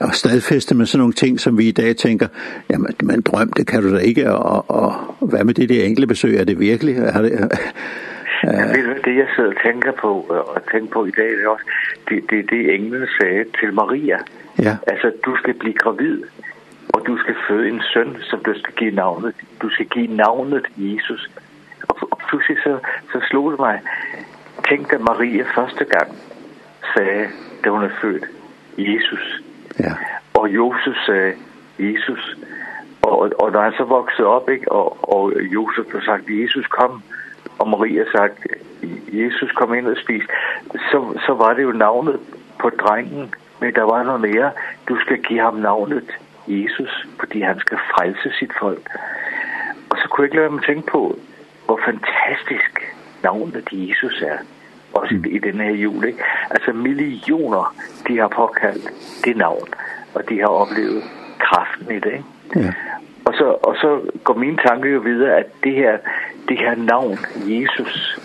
og 0.00 0.14
stadfeste 0.14 0.74
med 0.74 0.86
sådan 0.86 0.98
nogle 0.98 1.12
ting, 1.12 1.40
som 1.40 1.58
vi 1.58 1.68
i 1.68 1.72
dag 1.72 1.96
tænker, 1.96 2.26
jamen, 2.70 2.94
men 3.02 3.20
drøm, 3.20 3.52
det 3.52 3.66
kan 3.66 3.82
du 3.82 3.94
da 3.94 3.98
ikke, 3.98 4.32
og, 4.32 4.70
og 4.70 4.94
hvad 5.20 5.44
med 5.44 5.54
det 5.54 5.68
der 5.68 5.84
enkelte 5.84 6.06
besøg, 6.06 6.36
er 6.36 6.44
det 6.44 6.60
virkelig? 6.60 6.96
Er 6.96 7.22
det, 7.22 7.48
Ja. 8.44 8.50
ved 8.50 8.84
du, 8.86 8.94
det 9.04 9.16
jeg 9.16 9.28
sidder 9.36 9.50
og 9.50 9.62
tænker 9.62 9.92
på, 9.92 10.10
og 10.54 10.62
tænker 10.72 10.92
på 10.92 11.04
i 11.04 11.10
dag, 11.10 11.28
det 11.28 11.44
er 11.44 11.48
også, 11.48 11.64
det, 12.08 12.30
det, 12.30 12.50
det 12.50 12.74
englen 12.74 13.06
sagde 13.20 13.44
til 13.60 13.74
Maria. 13.74 14.18
Ja. 14.62 14.76
Altså, 14.86 15.12
du 15.24 15.36
skal 15.36 15.54
blive 15.54 15.74
gravid, 15.74 16.22
og 16.88 17.06
du 17.06 17.18
skal 17.18 17.34
føde 17.48 17.68
en 17.68 17.82
søn, 17.92 18.16
som 18.22 18.40
du 18.40 18.58
skal 18.58 18.74
give 18.74 18.94
navnet. 18.94 19.34
Du 19.62 19.70
skal 19.70 19.86
give 19.86 20.16
navnet 20.16 20.66
Jesus. 20.76 21.30
Og, 21.88 21.96
og 22.10 22.18
pludselig 22.28 22.58
så, 22.62 22.78
så 23.12 23.18
slog 23.30 23.52
det 23.52 23.60
mig, 23.60 23.80
tænk 24.68 24.90
da 24.90 24.98
Maria 24.98 25.44
første 25.54 25.84
gang 25.84 26.08
sagde, 26.94 27.28
da 27.64 27.70
hun 27.70 27.84
er 27.84 27.90
født, 28.00 28.24
Jesus. 28.78 29.42
Ja. 29.80 29.92
Og 30.34 30.48
Josef 30.48 30.96
sagde, 31.06 31.32
Jesus. 31.78 32.36
Og, 33.02 33.32
og 33.38 33.52
når 33.52 33.62
han 33.62 33.72
så 33.72 33.84
voksede 33.84 34.28
op, 34.28 34.50
ikke, 34.50 34.72
og, 34.72 35.12
og 35.14 35.32
Josef 35.54 35.92
har 35.92 36.00
sagt, 36.00 36.24
Jesus 36.28 36.66
kom, 36.66 37.02
og 37.58 37.68
Maria 37.68 38.04
sagt, 38.12 38.46
Jesus 39.12 39.52
kom 39.52 39.74
ind 39.74 39.86
og 39.86 39.96
spis, 39.96 40.22
så, 40.72 41.20
så 41.26 41.34
var 41.34 41.54
det 41.54 41.62
jo 41.62 41.72
navnet 41.72 42.20
på 42.60 42.70
drengen, 42.70 43.34
men 43.60 43.74
der 43.74 43.82
var 43.82 44.02
noget 44.02 44.20
mere. 44.20 44.50
Du 44.88 45.00
skal 45.00 45.22
give 45.22 45.40
ham 45.40 45.54
navnet 45.54 46.10
Jesus, 46.48 47.06
fordi 47.20 47.40
han 47.40 47.58
skal 47.60 47.78
frelse 47.78 48.30
sit 48.38 48.52
folk. 48.60 48.90
Og 49.90 49.98
så 49.98 50.08
kunne 50.08 50.22
jeg 50.22 50.26
ikke 50.26 50.36
lade 50.36 50.50
mig 50.50 50.62
tænke 50.62 50.90
på, 50.90 51.18
hvor 51.66 51.80
fantastisk 51.84 52.94
navnet 53.22 53.68
Jesus 53.72 54.22
er 54.22 54.38
også 54.92 55.14
i, 55.14 55.28
i 55.36 55.38
denne 55.38 55.64
her 55.64 55.72
jul. 55.72 56.04
Ikke? 56.04 56.18
Altså 56.50 56.72
millioner, 56.72 57.74
de 58.08 58.18
har 58.18 58.28
påkaldt 58.28 58.90
det 59.24 59.36
navn, 59.36 59.68
og 60.14 60.28
de 60.28 60.40
har 60.40 60.48
oplevet 60.48 61.02
kraften 61.38 61.96
i 61.96 62.00
det. 62.00 62.12
Ikke? 62.12 62.24
Ja. 62.56 62.72
Og, 63.24 63.34
så, 63.34 63.44
og 63.44 63.76
så 63.76 64.00
går 64.24 64.34
min 64.34 64.56
tanke 64.56 64.88
jo 64.88 65.00
videre, 65.00 65.36
at 65.36 65.46
det 65.64 65.74
her, 65.74 65.98
det 66.48 66.58
her 66.58 66.74
navn, 66.74 67.18
Jesus. 67.36 68.18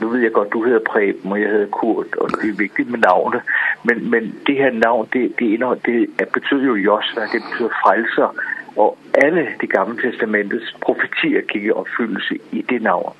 Nu 0.00 0.08
ved 0.08 0.20
jeg 0.20 0.32
godt, 0.32 0.52
du 0.52 0.64
hedder 0.64 0.80
Preben, 0.86 1.32
og 1.32 1.40
jeg 1.40 1.50
hedder 1.50 1.66
Kurt, 1.66 2.14
og 2.16 2.30
det 2.30 2.48
er 2.50 2.56
vigtigt 2.56 2.90
med 2.90 2.98
navnet. 2.98 3.40
Men, 3.84 4.10
men 4.10 4.34
det 4.46 4.56
her 4.56 4.70
navn, 4.70 5.08
det, 5.12 5.32
det, 5.38 5.46
indeholder, 5.46 5.82
det 5.82 6.28
betyder 6.32 6.64
jo 6.64 6.74
Josva, 6.74 7.20
det 7.20 7.42
betyder 7.50 7.68
frelser. 7.68 8.34
Og 8.76 8.98
alle 9.14 9.48
de 9.60 9.66
gamle 9.66 10.10
testamentets 10.10 10.76
profetier 10.80 11.40
gik 11.40 11.64
i 11.64 11.70
opfyldelse 11.70 12.38
i 12.52 12.62
det 12.62 12.82
navn. 12.82 13.12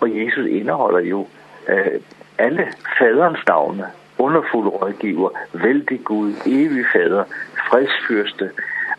Og 0.00 0.08
Jesus 0.16 0.46
indeholder 0.46 1.00
jo 1.00 1.26
øh, 1.68 2.00
alle 2.38 2.66
faderens 2.98 3.46
navne, 3.48 3.84
underfulde 4.18 4.68
rådgiver, 4.68 5.30
vældig 5.52 6.00
Gud, 6.04 6.32
evig 6.46 6.84
fader, 6.92 7.24
fredsfyrste, 7.70 8.50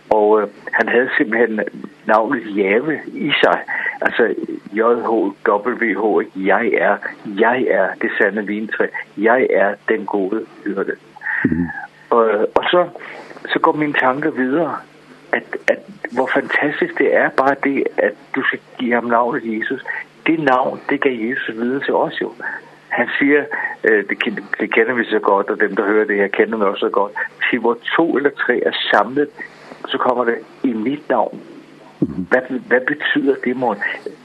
Og 0.09 0.41
øh, 0.41 0.47
han 0.71 0.89
havde 0.89 1.09
simpelthen 1.17 1.59
navnet 2.05 2.57
Jave 2.57 2.99
i 3.07 3.31
sig. 3.43 3.59
Altså 4.01 4.35
J-H-W-H, 4.71 6.37
jeg 6.47 6.67
er, 6.67 6.97
jeg 7.25 7.61
er 7.61 7.87
det 8.01 8.11
sande 8.17 8.47
vintræ, 8.47 8.87
jeg 9.17 9.47
er 9.49 9.75
den 9.89 10.05
gode 10.05 10.45
hyrde. 10.65 10.95
Mm. 11.45 11.67
Og, 12.09 12.25
og 12.55 12.63
så, 12.71 12.89
så 13.49 13.59
går 13.59 13.71
mine 13.71 13.93
tanker 13.93 14.31
videre, 14.31 14.75
at, 15.31 15.57
at 15.67 15.79
hvor 16.11 16.29
fantastisk 16.33 16.97
det 16.97 17.15
er 17.15 17.29
bare 17.29 17.55
det, 17.63 17.83
at 17.97 18.13
du 18.35 18.43
skal 18.43 18.59
give 18.77 18.93
ham 18.93 19.05
navnet 19.05 19.41
Jesus. 19.43 19.81
Det 20.27 20.39
navn, 20.39 20.79
det 20.89 21.01
gav 21.01 21.13
Jesus 21.13 21.55
videre 21.55 21.83
til 21.83 21.93
os 21.93 22.21
jo. 22.21 22.33
Han 22.89 23.07
siger, 23.19 23.43
øh, 23.83 24.05
det, 24.09 24.17
det 24.59 24.73
kender 24.73 24.93
vi 24.93 25.03
så 25.03 25.19
godt, 25.19 25.49
og 25.49 25.59
dem, 25.59 25.75
der 25.75 25.83
hører 25.85 26.05
det 26.05 26.15
her, 26.15 26.27
kender 26.27 26.57
vi 26.57 26.63
også 26.63 26.79
så 26.79 26.89
godt. 26.89 27.11
Til 27.49 27.59
hvor 27.59 27.77
to 27.95 28.17
eller 28.17 28.29
tre 28.29 28.61
er 28.65 28.71
samlet 28.91 29.29
så 29.87 29.97
kommer 29.97 30.23
det 30.23 30.37
i 30.63 30.73
mit 30.73 31.09
navn. 31.09 31.41
Hvad, 31.99 32.41
hvad 32.67 32.81
betyder 32.81 33.35
det, 33.43 33.57
mon? 33.57 33.77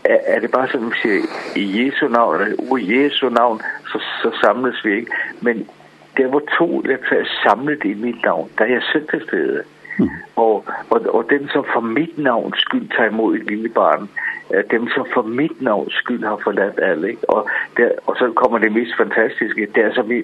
Er, 0.05 0.19
er 0.27 0.41
det 0.41 0.51
bare 0.51 0.67
sådan, 0.67 0.81
at 0.81 0.89
man 0.89 0.99
siger, 1.03 1.23
i 1.57 1.85
Jesu 1.85 2.09
navn, 2.09 2.41
eller 2.41 2.77
i 2.77 3.05
Jesu 3.05 3.29
navn, 3.29 3.61
så, 3.93 4.03
så 4.23 4.39
samles 4.41 4.85
vi 4.85 4.97
ikke. 4.97 5.13
Men 5.41 5.69
der 6.17 6.29
var 6.31 6.43
to, 6.59 6.83
der 6.83 6.97
er 7.11 7.25
samlet 7.43 7.85
i 7.85 7.95
mit 7.95 8.25
navn, 8.25 8.51
der 8.59 8.65
er 8.65 8.69
jeg 8.69 8.83
selv 8.93 9.09
til 9.09 9.23
stede. 9.29 9.63
Mm. 9.99 10.09
Og, 10.37 10.65
og, 10.91 11.01
og 11.15 11.31
dem, 11.31 11.49
som 11.49 11.65
for 11.73 11.81
mit 11.81 12.19
navn 12.19 12.53
skyld 12.57 12.89
tager 12.97 13.11
imod 13.11 13.37
et 13.37 13.47
lille 13.47 13.69
barn, 13.69 14.09
dem, 14.71 14.89
som 14.89 15.07
for 15.15 15.23
mit 15.23 15.63
navn 15.63 15.91
skyld 15.91 16.25
har 16.25 16.41
forladt 16.45 16.81
alle. 16.83 17.09
Ikke? 17.11 17.31
Og, 17.31 17.49
der, 17.77 17.91
og 18.07 18.17
så 18.17 18.33
kommer 18.37 18.59
det 18.59 18.73
mest 18.73 18.97
fantastiske, 18.97 19.69
det 19.75 19.85
er, 19.85 19.95
som 19.95 20.09
vi 20.09 20.23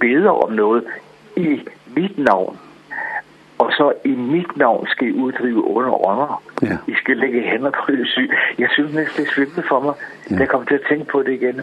beder 0.00 0.30
om 0.30 0.52
noget 0.52 0.84
i 1.36 1.60
mit 1.96 2.18
navn, 2.18 2.58
og 3.64 3.72
så 3.72 3.92
i 4.04 4.14
mit 4.34 4.56
navn 4.56 4.86
skal 4.86 5.08
I 5.08 5.12
uddrive 5.12 5.64
under 5.64 6.06
ånder. 6.08 6.42
Ja. 6.62 6.76
I 6.92 6.94
skal 6.94 7.16
lægge 7.16 7.42
hænder 7.42 7.70
på 7.70 7.92
det 7.92 8.08
syg. 8.08 8.30
Jeg 8.58 8.68
synes 8.72 8.94
næsten, 8.94 9.24
det 9.24 9.32
svimte 9.32 9.62
for 9.68 9.80
mig, 9.80 9.94
ja. 10.30 10.34
da 10.34 10.40
jeg 10.40 10.48
kom 10.48 10.66
til 10.66 10.74
at 10.74 10.86
tænke 10.88 11.04
på 11.04 11.22
det 11.22 11.32
igen. 11.32 11.60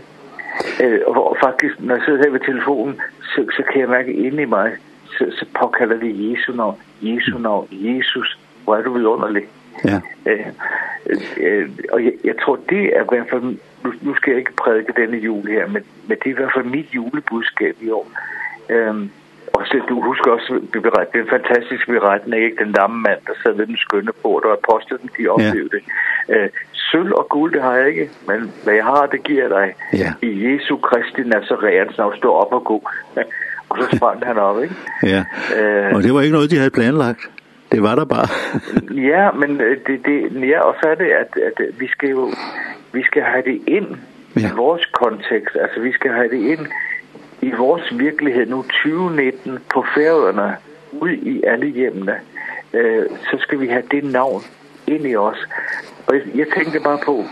Øh, 0.84 1.00
og 1.08 1.38
faktisk, 1.44 1.80
når 1.80 1.96
jeg 1.96 2.04
sidder 2.06 2.24
her 2.24 2.32
ved 2.32 2.40
telefonen, 2.40 3.02
så, 3.22 3.46
så 3.56 3.64
kan 3.72 3.82
jeg 3.82 3.90
mærke 3.90 4.14
inde 4.14 4.42
i 4.42 4.46
mig, 4.46 4.72
så, 5.06 5.26
så 5.40 5.46
påkalder 5.60 5.98
det 6.00 6.32
Jesu 6.32 6.54
navn, 6.54 6.78
Jesu 7.02 7.38
navn, 7.38 7.68
Jesus, 7.72 8.40
hvor 8.64 8.76
er 8.76 8.82
du 8.82 8.94
vidunderlig. 8.94 9.44
Ja. 9.86 10.02
Øh, 10.26 10.48
øh, 11.38 11.70
og 11.92 12.04
jeg, 12.04 12.14
jeg 12.24 12.36
tror, 12.42 12.60
det 12.70 12.98
er 12.98 13.04
i 13.04 13.08
hvert 13.10 13.30
fald, 13.30 13.44
nu, 13.84 13.94
nu 14.02 14.16
skal 14.16 14.32
jeg 14.32 14.40
ikke 14.40 14.56
prædike 14.56 14.94
denne 14.98 15.18
jul 15.18 15.48
her, 15.48 15.68
men, 15.68 15.84
men 16.08 16.18
det 16.18 16.26
er 16.26 16.30
i 16.30 16.40
hvert 16.42 16.54
fald 16.56 16.66
mit 16.66 16.88
julebudskab 16.96 17.76
i 17.82 17.90
år. 17.90 18.08
Øh, 18.70 18.96
Axel, 19.62 19.82
du 19.90 20.02
husker 20.02 20.32
også, 20.32 20.62
beret, 20.74 21.08
det 21.14 21.30
fantastiske 21.30 21.30
fantastisk 21.30 21.88
beretning, 21.88 22.44
ikke? 22.44 22.58
Den 22.64 22.72
lamme 22.72 22.98
mand, 23.08 23.20
der 23.28 23.34
sad 23.44 23.54
ved 23.54 23.68
den 23.68 23.78
skønne 23.78 24.14
på, 24.22 24.28
og 24.28 24.58
apostlene, 24.60 25.10
de 25.18 25.28
oplevede 25.28 25.70
ja. 26.30 26.34
det. 26.34 26.44
Øh, 26.44 26.50
sølv 26.74 27.14
og 27.14 27.28
guld, 27.30 27.54
det 27.54 27.62
har 27.62 27.76
jeg 27.76 27.88
ikke, 27.88 28.10
men 28.28 28.52
hvad 28.64 28.74
jeg 28.74 28.86
har, 28.86 29.06
det 29.06 29.24
giver 29.24 29.48
dig. 29.58 29.68
Ja. 29.94 30.10
I 30.22 30.30
Jesu 30.46 30.78
Kristi 30.78 31.22
Nazareans 31.34 31.98
navn, 31.98 32.18
stå 32.18 32.30
op 32.34 32.54
og 32.54 32.64
gå. 32.64 32.78
og 33.70 33.78
så 33.80 33.98
sprang 33.98 34.26
han 34.26 34.38
op, 34.38 34.64
ikke? 34.64 34.76
Ja, 35.04 35.22
øh, 35.58 35.96
og 35.96 36.04
det 36.04 36.14
var 36.14 36.22
ikke 36.22 36.34
noget, 36.34 36.52
de 36.52 36.58
havde 36.58 36.78
planlagt. 36.80 37.22
Det 37.72 37.82
var 37.84 37.96
der 37.96 38.06
bare. 38.06 38.28
ja, 39.12 39.32
men 39.32 39.60
det, 39.60 40.06
det, 40.06 40.48
ja, 40.50 40.60
og 40.60 40.76
så 40.82 40.90
er 40.90 40.96
det, 40.96 41.10
at, 41.22 41.32
at 41.50 41.80
vi 41.80 41.88
skal 41.88 42.10
jo 42.10 42.32
vi 42.94 43.04
skal 43.04 43.24
have 43.24 43.44
det 43.46 43.62
ind 43.68 43.88
i 44.36 44.40
ja. 44.40 44.54
vores 44.56 44.86
kontekst. 44.86 45.56
Altså, 45.56 45.80
vi 45.80 45.92
skal 45.92 46.12
have 46.12 46.30
det 46.30 46.42
ind 46.54 46.68
i 47.42 47.52
vores 47.52 47.98
virkelighed 47.98 48.46
nu 48.46 48.62
2019 48.62 49.60
på 49.74 49.86
færøerne, 49.96 50.58
ud 50.92 51.10
i 51.10 51.44
alle 51.44 51.68
hjemmene, 51.68 52.16
øh, 52.74 53.06
så 53.10 53.38
skal 53.40 53.60
vi 53.60 53.68
have 53.68 53.84
det 53.92 54.04
navn 54.04 54.42
ind 54.88 55.08
i 55.08 55.16
os. 55.16 55.48
Og 56.08 56.16
jeg, 56.16 56.24
jeg 56.36 56.48
tænkte 56.58 56.80
bare 56.80 57.00
på, 57.06 57.24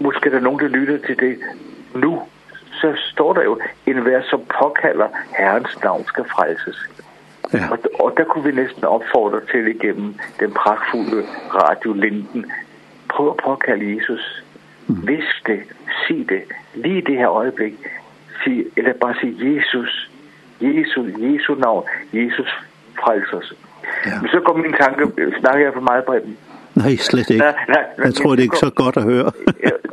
måske 0.00 0.26
er 0.26 0.30
der 0.30 0.40
nogen, 0.40 0.60
der 0.60 0.68
lytter 0.68 0.98
til 1.06 1.20
det 1.20 1.38
nu, 1.94 2.22
så 2.72 2.94
står 3.12 3.32
der 3.32 3.42
jo 3.42 3.60
en 3.86 3.98
hver 3.98 4.22
som 4.30 4.40
påkalder 4.60 5.08
Herrens 5.38 5.82
navn 5.82 6.04
skal 6.04 6.24
frelses. 6.24 6.88
Ja. 7.52 7.70
Og, 7.70 7.78
og 8.00 8.14
der 8.16 8.24
kunne 8.24 8.44
vi 8.44 8.52
næsten 8.52 8.84
opfordre 8.84 9.40
til 9.52 9.66
igennem 9.66 10.14
den 10.40 10.52
pragtfulde 10.52 11.26
radio 11.54 11.92
Linden. 11.92 12.52
Prøv 13.08 13.28
at 13.28 13.36
påkalde 13.36 13.96
Jesus. 13.96 14.44
Mm. 14.86 15.08
Visk 15.08 15.46
det, 15.46 15.60
sig 16.06 16.26
det, 16.28 16.42
lige 16.74 16.98
i 16.98 17.00
det 17.00 17.16
her 17.16 17.28
øjeblik 17.28 17.74
sige, 18.46 18.64
eller 18.76 18.92
bare 18.92 19.14
sige 19.20 19.34
Jesus, 19.48 20.10
Jesus, 20.60 21.06
Jesu 21.18 21.54
navn, 21.54 21.84
Jesus 22.12 22.50
frelser 23.00 23.36
os. 23.36 23.52
Ja. 24.06 24.20
Men 24.20 24.28
så 24.28 24.40
kom 24.46 24.60
min 24.60 24.72
tanke, 24.72 25.02
snakker 25.40 25.64
jeg 25.66 25.72
for 25.74 25.80
meget 25.90 26.04
bredt. 26.04 26.24
Nej, 26.74 26.96
slet 26.96 27.30
ikke. 27.30 27.44
Nej, 27.44 27.54
nej, 27.68 27.84
jeg 28.04 28.14
tror, 28.14 28.30
det 28.30 28.38
er 28.38 28.48
ikke 28.50 28.64
så 28.68 28.70
godt 28.70 28.96
at 28.96 29.02
høre. 29.02 29.32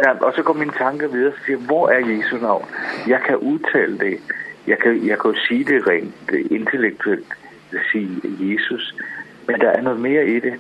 ja, 0.06 0.12
og 0.28 0.34
så 0.36 0.44
kom 0.44 0.56
min 0.56 0.72
tanke 0.78 1.12
videre 1.12 1.34
og 1.34 1.40
siger, 1.46 1.58
hvor 1.58 1.90
er 1.90 2.00
Jesu 2.00 2.38
navn? 2.38 2.66
Jeg 3.08 3.22
kan 3.28 3.38
udtale 3.38 3.98
det. 4.00 4.18
Jeg 4.68 4.78
kan, 4.78 5.08
jeg 5.08 5.20
kan 5.20 5.32
jo 5.32 5.38
sige 5.48 5.64
det 5.64 5.88
rent 5.88 6.14
det 6.30 6.52
intellektuelt, 6.52 7.34
at 7.72 7.80
sige 7.92 8.10
Jesus. 8.40 8.96
Men 9.48 9.60
der 9.60 9.70
er 9.70 9.82
noget 9.82 10.00
mere 10.00 10.28
i 10.28 10.40
det. 10.40 10.54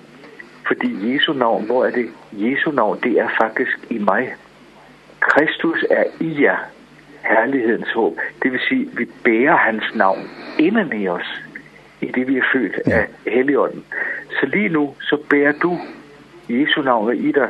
Fordi 0.67 1.13
Jesu 1.13 1.33
navn, 1.33 1.65
hvor 1.65 1.85
er 1.85 1.91
det? 1.91 2.09
Jesu 2.31 2.71
navn, 2.71 2.99
det 3.03 3.11
er 3.19 3.29
faktisk 3.41 3.77
i 3.89 3.97
mig. 3.97 4.35
Kristus 5.19 5.85
er 5.89 6.03
i 6.19 6.43
jer 6.43 6.57
herlighedens 7.23 7.91
håb. 7.91 8.17
Det 8.43 8.51
vil 8.51 8.59
sige, 8.69 8.89
vi 8.97 9.05
bærer 9.23 9.57
hans 9.57 9.83
navn 9.95 10.29
inden 10.59 11.01
i 11.01 11.07
os, 11.07 11.43
i 12.01 12.05
det 12.05 12.27
vi 12.27 12.37
er 12.37 12.43
født 12.53 12.79
ja. 12.87 12.97
af 12.97 13.07
Helligånden. 13.27 13.85
Så 14.29 14.45
lige 14.45 14.69
nu, 14.69 14.95
så 15.01 15.17
bærer 15.29 15.51
du 15.51 15.79
Jesu 16.49 16.81
navnet 16.81 17.17
i 17.17 17.31
dig, 17.31 17.49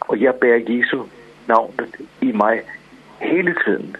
og 0.00 0.20
jeg 0.20 0.34
bærer 0.34 0.60
Jesu 0.68 1.02
navnet 1.48 1.96
i 2.20 2.32
mig 2.32 2.60
hele 3.18 3.54
tiden. 3.64 3.96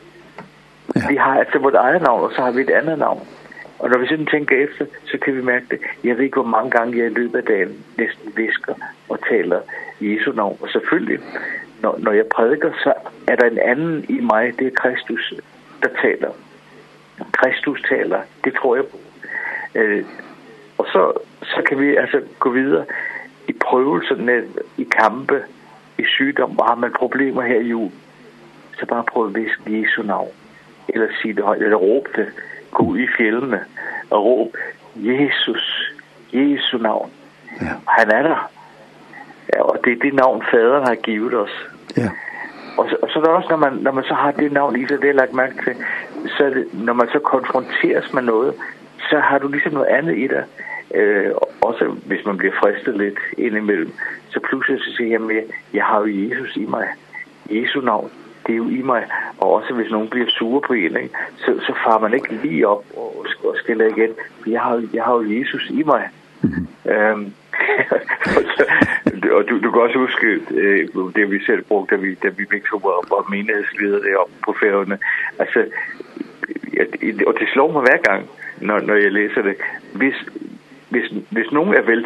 Ja. 0.97 1.09
Vi 1.09 1.17
har 1.17 1.39
altså 1.39 1.59
vores 1.59 1.75
eget 1.75 2.03
navn, 2.03 2.23
og 2.23 2.33
så 2.37 2.43
har 2.43 2.51
vi 2.51 2.61
et 2.61 2.71
andet 2.71 2.99
navn. 2.99 3.27
Og 3.79 3.91
når 3.91 3.99
vi 3.99 4.07
sådan 4.07 4.27
tænker 4.27 4.57
efter, 4.57 4.85
så 5.05 5.19
kan 5.19 5.37
vi 5.37 5.43
mærke 5.43 5.67
det. 5.71 5.81
Jeg 6.05 6.17
ved 6.17 6.25
ikke, 6.25 6.41
hvor 6.41 6.51
mange 6.57 6.71
gange 6.71 6.99
jeg 6.99 7.07
i 7.07 7.15
løbet 7.15 7.39
af 7.39 7.45
dagen 7.45 7.85
næsten 7.99 8.33
visker 8.37 8.75
og 9.09 9.19
taler 9.29 9.61
Jesu 10.01 10.33
navn. 10.33 10.59
Og 10.61 10.69
selvfølgelig 10.69 11.19
når, 11.83 11.99
når 11.99 12.13
jeg 12.13 12.27
prædiker, 12.27 12.73
så 12.83 12.93
er 13.27 13.37
der 13.37 13.47
en 13.51 13.59
anden 13.59 14.05
i 14.09 14.21
mig, 14.21 14.53
det 14.59 14.67
er 14.67 14.71
Kristus, 14.71 15.35
der 15.83 15.89
taler. 16.03 16.31
Kristus 17.33 17.83
taler, 17.89 18.21
det 18.45 18.55
tror 18.55 18.77
jeg 18.77 18.85
på. 18.85 18.99
Øh, 19.75 20.05
og 20.79 20.87
så, 20.93 21.13
så 21.43 21.63
kan 21.69 21.79
vi 21.81 21.97
altså 21.97 22.21
gå 22.39 22.51
videre 22.51 22.85
i 23.49 23.53
prøvelserne, 23.53 24.43
i 24.77 24.87
kampe, 25.01 25.43
i 25.99 26.05
sygdom, 26.05 26.59
og 26.59 26.67
har 26.67 26.75
man 26.75 26.93
problemer 26.93 27.43
her 27.43 27.61
i 27.61 27.69
jul, 27.69 27.91
så 28.79 28.87
bare 28.87 29.05
prøv 29.13 29.27
at 29.27 29.35
viske 29.35 29.81
Jesu 29.81 30.03
navn, 30.03 30.29
eller 30.89 31.09
sige 31.23 31.35
det 31.35 31.45
højt, 31.45 31.63
eller 31.63 31.77
råb 31.77 32.09
det, 32.17 32.29
gå 32.71 32.85
ud 32.85 32.99
i 32.99 33.09
fjellene 33.17 33.61
og 34.11 34.25
råb, 34.25 34.57
Jesus, 34.97 35.93
Jesu 36.33 36.79
navn, 36.79 37.11
ja. 37.61 37.67
han 37.89 38.11
er 38.11 38.23
der, 38.23 38.51
Ja, 39.53 39.63
og 39.63 39.77
det 39.85 39.93
er 39.93 39.97
det 39.97 40.15
navn, 40.15 40.43
faderen 40.51 40.87
har 40.87 40.95
givet 40.95 41.35
os. 41.35 41.69
Ja. 41.97 42.11
Og 42.79 42.87
så, 42.91 42.97
og 43.03 43.09
så 43.11 43.19
er 43.19 43.23
der 43.23 43.31
også, 43.31 43.49
når 43.51 43.57
man, 43.57 43.73
når 43.73 43.93
man 43.93 44.05
så 44.05 44.15
har 44.15 44.31
det 44.31 44.53
navn 44.53 44.81
i 44.81 44.87
sig, 44.87 45.03
det 45.03 45.11
er 45.11 45.15
lagt 45.15 45.35
mærke 45.35 45.55
til, 45.65 45.77
så 46.37 46.65
når 46.73 46.93
man 46.93 47.09
så 47.13 47.19
konfronteres 47.19 48.13
med 48.13 48.23
noget, 48.23 48.55
så 49.11 49.19
har 49.19 49.39
du 49.39 49.49
ligesom 49.49 49.73
noget 49.73 49.87
andet 49.87 50.19
i 50.19 50.27
dig. 50.27 50.45
Øh, 50.95 51.31
også 51.61 51.85
hvis 52.07 52.25
man 52.27 52.37
bliver 52.37 52.53
fristet 52.61 52.97
lidt 52.97 53.19
indimellem, 53.39 53.93
så 54.31 54.41
pludselig 54.41 54.81
så 54.81 54.91
siger 54.97 55.11
jeg, 55.11 55.45
jeg 55.75 55.85
har 55.85 55.99
jo 56.01 56.07
Jesus 56.07 56.57
i 56.57 56.67
mig. 56.67 56.89
Jesu 57.51 57.81
navn, 57.81 58.11
det 58.47 58.53
er 58.53 58.57
jo 58.57 58.69
i 58.69 58.83
mig. 58.83 59.05
Og 59.39 59.53
også 59.53 59.75
hvis 59.75 59.91
nogen 59.91 60.09
bliver 60.09 60.31
sure 60.31 60.61
på 60.61 60.73
en, 60.73 60.97
ikke? 60.97 61.15
Så, 61.37 61.61
så 61.67 61.75
farer 61.85 61.99
man 62.01 62.15
ikke 62.15 62.35
lige 62.43 62.69
op 62.69 62.85
og, 62.97 63.27
og 63.45 63.55
skiller 63.57 63.87
igen. 63.87 64.11
For 64.43 64.51
jeg 64.51 64.61
har, 64.61 64.83
jeg 64.93 65.05
har 65.05 65.15
jo 65.15 65.23
Jesus 65.39 65.71
i 65.71 65.83
mig. 65.83 66.09
Øhm, 66.93 67.33
og 69.33 69.43
du, 69.49 69.61
du 69.65 69.71
kan 69.71 69.83
også 69.83 69.99
huske, 69.99 70.27
øh, 70.51 70.89
det 71.17 71.31
vi 71.31 71.45
selv 71.45 71.63
brugte, 71.63 71.97
da 71.97 72.01
vi, 72.01 72.15
da 72.15 72.29
vi 72.29 72.45
begge 72.45 72.67
to 72.71 72.77
var, 72.77 73.17
var 73.17 73.31
menighedsleder 73.31 74.01
deroppe 74.01 74.35
på 74.45 74.57
færgerne. 74.61 74.99
Altså, 75.39 75.65
og 77.27 77.35
det 77.41 77.49
slår 77.53 77.73
mig 77.73 77.83
hver 77.83 78.01
gang, 78.11 78.31
når, 78.61 78.81
når 78.81 78.95
jeg 78.95 79.13
læser 79.13 79.43
det. 79.43 79.57
Hvis, 79.95 80.15
hvis, 80.89 81.13
hvis 81.31 81.53
nogen 81.53 81.75
er 81.75 81.83
vel 81.83 82.05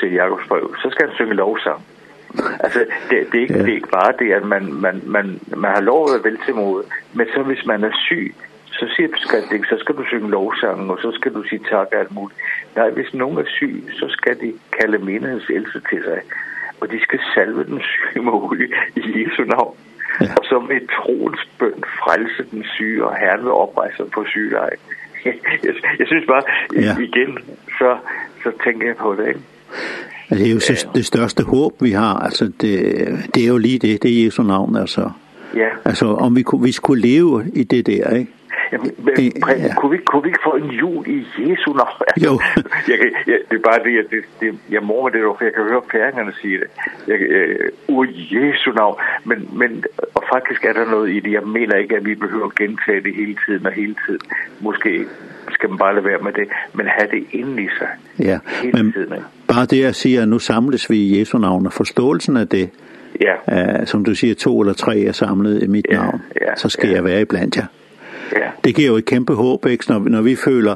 til 0.00 0.12
Jakobs 0.12 0.48
brev, 0.48 0.74
så 0.82 0.90
skal 0.90 1.06
han 1.06 1.14
synge 1.14 1.34
lovsang. 1.34 1.80
Altså, 2.60 2.78
det, 3.10 3.26
det, 3.32 3.38
er 3.38 3.42
ikke, 3.42 3.54
ja. 3.54 3.62
det 3.62 3.70
er 3.70 3.74
ikke 3.74 3.88
bare 3.88 4.12
det, 4.18 4.32
at 4.32 4.44
man, 4.44 4.72
man, 4.72 5.02
man, 5.06 5.40
man 5.56 5.70
har 5.70 5.80
lov 5.80 6.04
at 6.04 6.10
være 6.12 6.32
veltilmålet, 6.32 6.86
men 7.12 7.26
så 7.34 7.42
hvis 7.42 7.66
man 7.66 7.84
er 7.84 7.90
syg, 8.06 8.34
så 8.72 8.86
siger 8.96 9.08
du, 9.08 9.16
så 9.64 9.76
skal 9.78 9.94
du 9.94 10.04
synge 10.04 10.30
lovsangen, 10.30 10.90
og 10.90 10.98
så 11.02 11.12
skal 11.12 11.34
du 11.34 11.42
sige 11.42 11.62
tak 11.70 11.86
og 11.92 11.98
alt 11.98 12.14
muligt. 12.14 12.40
Nej, 12.76 12.90
hvis 12.90 13.14
nogen 13.14 13.38
er 13.38 13.44
syg, 13.46 13.84
så 13.92 14.06
skal 14.08 14.40
de 14.40 14.52
kalde 14.80 14.98
menighedens 14.98 15.50
ældste 15.50 15.80
til 15.90 16.00
sig, 16.04 16.20
og 16.80 16.90
de 16.90 17.02
skal 17.02 17.20
salve 17.34 17.64
den 17.64 17.80
syge 17.80 18.24
med 18.24 18.32
olie 18.32 18.68
i 18.96 19.00
Jesu 19.00 19.44
navn. 19.44 19.76
Ja. 20.20 20.26
Og 20.38 20.44
så 20.44 20.58
med 20.68 20.80
troens 20.96 21.48
bøn 21.58 21.82
frelse 22.02 22.50
den 22.50 22.64
syge, 22.74 23.04
og 23.04 23.16
herren 23.16 23.40
vil 23.40 23.50
oprejse 23.50 24.04
på 24.14 24.24
sygeleje. 24.28 24.76
jeg, 25.64 25.74
jeg 25.98 26.06
synes 26.06 26.26
bare, 26.26 26.42
ja. 26.74 26.96
igen, 27.08 27.38
så, 27.78 27.98
så 28.42 28.52
tænker 28.64 28.86
jeg 28.86 28.96
på 28.96 29.14
det, 29.18 29.28
ikke? 29.28 29.40
Det 30.30 30.48
er 30.48 30.52
jo 30.52 30.60
så 30.60 30.88
det 30.94 31.06
største 31.06 31.44
håb, 31.44 31.72
vi 31.80 31.90
har. 31.90 32.14
Altså, 32.14 32.44
det, 32.44 32.80
det 33.34 33.42
er 33.42 33.48
jo 33.48 33.58
lige 33.58 33.78
det. 33.78 34.02
Det 34.02 34.20
er 34.20 34.24
Jesu 34.24 34.42
navn, 34.42 34.76
altså. 34.76 35.10
Ja. 35.54 35.68
Altså, 35.84 36.06
om 36.06 36.36
vi, 36.36 36.42
kunne, 36.42 36.62
vi 36.62 36.72
skulle 36.72 37.02
leve 37.02 37.44
i 37.54 37.64
det 37.64 37.86
der, 37.86 38.10
ikke? 38.10 38.32
Jamen, 38.72 38.90
kunne, 39.76 39.90
vi, 39.90 39.98
kunne 40.06 40.22
vi 40.22 40.28
ikke 40.28 40.44
få 40.44 40.54
en 40.62 40.70
jul 40.70 41.06
i 41.06 41.26
Jesu 41.38 41.72
navn? 41.72 41.98
Jo. 42.26 42.32
jeg, 42.88 42.98
jeg, 43.26 43.38
det 43.50 43.56
er 43.56 43.64
bare 43.70 43.80
det, 43.84 43.92
jeg, 43.98 44.04
det, 44.10 44.20
det, 44.40 44.58
jeg 44.70 44.82
mormer 44.82 45.08
det, 45.08 45.20
for 45.38 45.44
jeg 45.44 45.54
kan 45.54 45.62
høre 45.62 45.82
færingerne 45.92 46.32
sige 46.42 46.58
det. 46.58 46.68
Jeg, 47.06 47.18
jeg, 47.20 47.46
ur 47.88 48.06
Jesu 48.34 48.70
navn. 48.72 48.96
Men, 49.24 49.48
men, 49.52 49.84
og 50.14 50.22
faktisk 50.32 50.64
er 50.64 50.72
der 50.72 50.90
noget 50.90 51.10
i 51.16 51.20
det. 51.20 51.32
Jeg 51.32 51.42
mener 51.42 51.76
ikke, 51.76 51.96
at 51.96 52.04
vi 52.04 52.14
behøver 52.14 52.46
at 52.46 52.54
gentage 52.54 53.00
det 53.02 53.14
hele 53.14 53.36
tiden 53.46 53.66
og 53.66 53.72
hele 53.72 53.96
tiden. 54.06 54.20
Måske 54.60 55.04
skal 55.50 55.68
man 55.68 55.78
bare 55.78 55.94
lade 55.94 56.04
være 56.04 56.18
med 56.18 56.32
det, 56.32 56.48
men 56.72 56.86
have 56.86 57.08
det 57.10 57.24
inde 57.32 57.62
i 57.62 57.68
sig. 57.78 57.88
Ja, 58.18 58.38
hele 58.62 58.82
men 58.82 58.92
tiden, 58.92 59.12
ikke? 59.12 59.26
bare 59.48 59.66
det, 59.66 59.80
jeg 59.80 59.94
siger, 59.94 60.22
at 60.22 60.28
nu 60.28 60.38
samles 60.38 60.90
vi 60.90 60.96
i 60.96 61.20
Jesu 61.20 61.38
navn, 61.38 61.66
og 61.66 61.72
forståelsen 61.72 62.36
af 62.36 62.48
det, 62.48 62.70
Ja. 63.20 63.80
Uh, 63.80 63.86
som 63.86 64.04
du 64.04 64.14
siger, 64.14 64.34
to 64.34 64.60
eller 64.60 64.72
tre 64.72 65.00
er 65.00 65.12
samlet 65.12 65.62
i 65.62 65.66
mit 65.66 65.86
ja, 65.90 65.96
navn. 65.96 66.22
Ja, 66.40 66.54
så 66.56 66.68
skal 66.68 66.88
ja. 66.88 66.94
jeg 66.94 67.04
være 67.04 67.20
iblandt 67.20 67.56
jer. 67.56 67.62
Ja. 67.62 67.77
Ja. 68.36 68.50
Det 68.64 68.74
giver 68.74 68.88
jo 68.88 68.96
et 68.96 69.04
kæmpe 69.04 69.34
håb, 69.34 69.66
ikke? 69.66 69.84
Når, 69.88 69.98
når 69.98 70.22
vi 70.22 70.36
føler, 70.36 70.74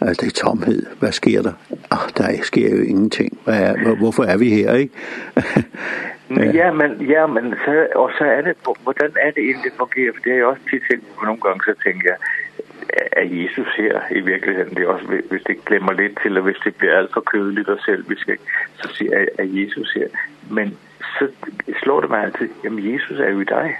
at 0.00 0.20
det 0.20 0.26
er 0.26 0.44
tomhed, 0.44 0.86
hvad 0.98 1.12
sker 1.12 1.42
der? 1.42 1.52
Ah, 1.90 2.08
der 2.16 2.42
sker 2.42 2.70
jo 2.76 2.82
ingenting. 2.82 3.38
Hvad 3.44 3.60
er, 3.60 3.94
hvorfor 3.94 4.24
er 4.24 4.36
vi 4.36 4.50
her, 4.50 4.74
ikke? 4.74 4.94
ja. 6.36 6.44
ja, 6.44 6.72
men, 6.72 6.90
ja, 7.00 7.26
men 7.26 7.54
så, 7.64 7.86
og 7.94 8.10
så 8.18 8.24
er 8.24 8.40
det, 8.40 8.56
hvordan 8.82 9.10
er 9.20 9.30
det 9.30 9.42
egentlig, 9.42 9.64
det 9.64 9.72
fungerer? 9.78 10.12
For 10.14 10.22
det 10.24 10.32
har 10.32 10.38
jeg 10.38 10.46
også 10.46 10.62
tit 10.70 10.82
tænkt 10.90 11.04
på 11.18 11.24
nogle 11.24 11.40
gange, 11.40 11.60
så 11.64 11.74
tænker 11.84 12.08
jeg, 12.10 12.16
er 13.12 13.24
Jesus 13.24 13.68
her 13.76 14.00
i 14.10 14.20
virkeligheden. 14.20 14.74
Det 14.74 14.82
er 14.82 14.88
også, 14.88 15.06
hvis 15.30 15.42
det 15.46 15.64
glemmer 15.64 15.92
lidt 15.92 16.18
til, 16.22 16.36
og 16.36 16.42
hvis 16.42 16.56
det 16.64 16.74
bliver 16.74 16.98
alt 16.98 17.12
for 17.12 17.20
kødeligt 17.20 17.68
og 17.68 17.78
selvisk, 17.84 18.30
så 18.74 18.88
siger 18.94 19.18
jeg, 19.18 19.28
er 19.38 19.44
Jesus 19.44 19.92
her. 19.92 20.08
Men 20.50 20.78
så 21.00 21.28
slår 21.82 22.00
det 22.00 22.10
mig 22.10 22.22
altid, 22.22 22.48
jamen 22.64 22.94
Jesus 22.94 23.18
er 23.20 23.30
jo 23.30 23.40
i 23.40 23.44
dig. 23.44 23.76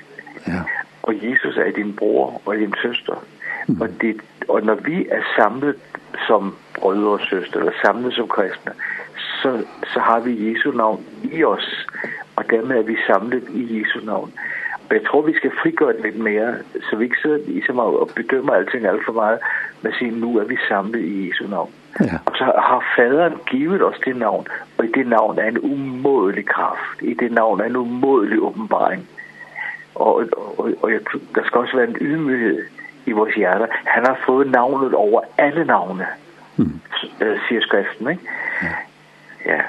Ja 0.48 0.62
og 1.02 1.14
Jesus 1.14 1.56
er 1.56 1.70
din 1.70 1.96
bror 1.96 2.42
og 2.44 2.56
din 2.56 2.74
søster. 2.82 3.24
Mm. 3.68 3.80
Og, 3.80 3.88
det, 4.00 4.20
og 4.48 4.62
når 4.62 4.74
vi 4.74 5.06
er 5.10 5.22
samlet 5.36 5.76
som 6.26 6.54
brødre 6.78 7.10
og 7.10 7.20
søster, 7.20 7.58
eller 7.58 7.72
samlet 7.84 8.14
som 8.14 8.28
kristne, 8.28 8.72
så, 9.42 9.64
så 9.92 10.00
har 10.00 10.20
vi 10.20 10.50
Jesu 10.50 10.70
navn 10.70 11.04
i 11.22 11.44
os, 11.44 11.86
og 12.36 12.44
dermed 12.50 12.76
er 12.78 12.82
vi 12.82 12.96
samlet 13.06 13.44
i 13.54 13.80
Jesu 13.80 14.06
navn. 14.06 14.32
Og 14.88 14.94
jeg 14.94 15.06
tror, 15.06 15.22
vi 15.22 15.34
skal 15.34 15.50
frigøre 15.62 15.92
det 15.92 16.02
lidt 16.02 16.18
mere, 16.18 16.54
så 16.90 16.96
vi 16.96 17.04
ikke 17.04 17.16
sidder 17.22 17.38
ligesom 17.46 17.78
og 17.78 18.10
bedømmer 18.16 18.52
alting 18.52 18.86
alt 18.86 19.04
for 19.04 19.12
meget, 19.12 19.38
men 19.82 19.92
siger, 19.92 20.12
nu 20.12 20.38
er 20.38 20.44
vi 20.44 20.56
samlet 20.68 21.00
i 21.00 21.28
Jesu 21.28 21.44
navn. 21.48 21.70
Ja. 22.00 22.18
Og 22.26 22.32
så 22.36 22.44
har 22.44 22.84
faderen 22.96 23.34
givet 23.50 23.82
os 23.82 23.96
det 24.04 24.16
navn, 24.16 24.46
og 24.78 24.84
i 24.84 24.92
det 24.94 25.06
navn 25.06 25.38
er 25.38 25.48
en 25.48 25.58
umådelig 25.58 26.46
kraft, 26.46 27.02
i 27.02 27.14
det 27.14 27.32
navn 27.32 27.60
er 27.60 27.64
en 27.64 27.76
umådelig 27.76 28.42
åbenbaring. 28.42 29.00
Mm 29.00 29.21
og, 30.06 30.14
og, 30.58 30.70
og 30.82 30.92
jeg, 30.92 31.00
der 31.34 31.42
skal 31.46 31.58
også 31.58 31.76
være 31.76 31.88
en 31.88 31.96
ydmyghed 32.00 32.58
i 33.06 33.12
vores 33.12 33.34
hjerter. 33.34 33.66
Han 33.84 34.06
har 34.06 34.18
fået 34.26 34.50
navnet 34.50 34.94
over 34.94 35.20
alle 35.38 35.64
navne, 35.64 36.06
mm. 36.56 36.80
siger 37.48 37.60
skriften, 37.60 38.10
ikke? 38.10 38.22
Ja. 38.62 38.74
ja. 39.52 39.60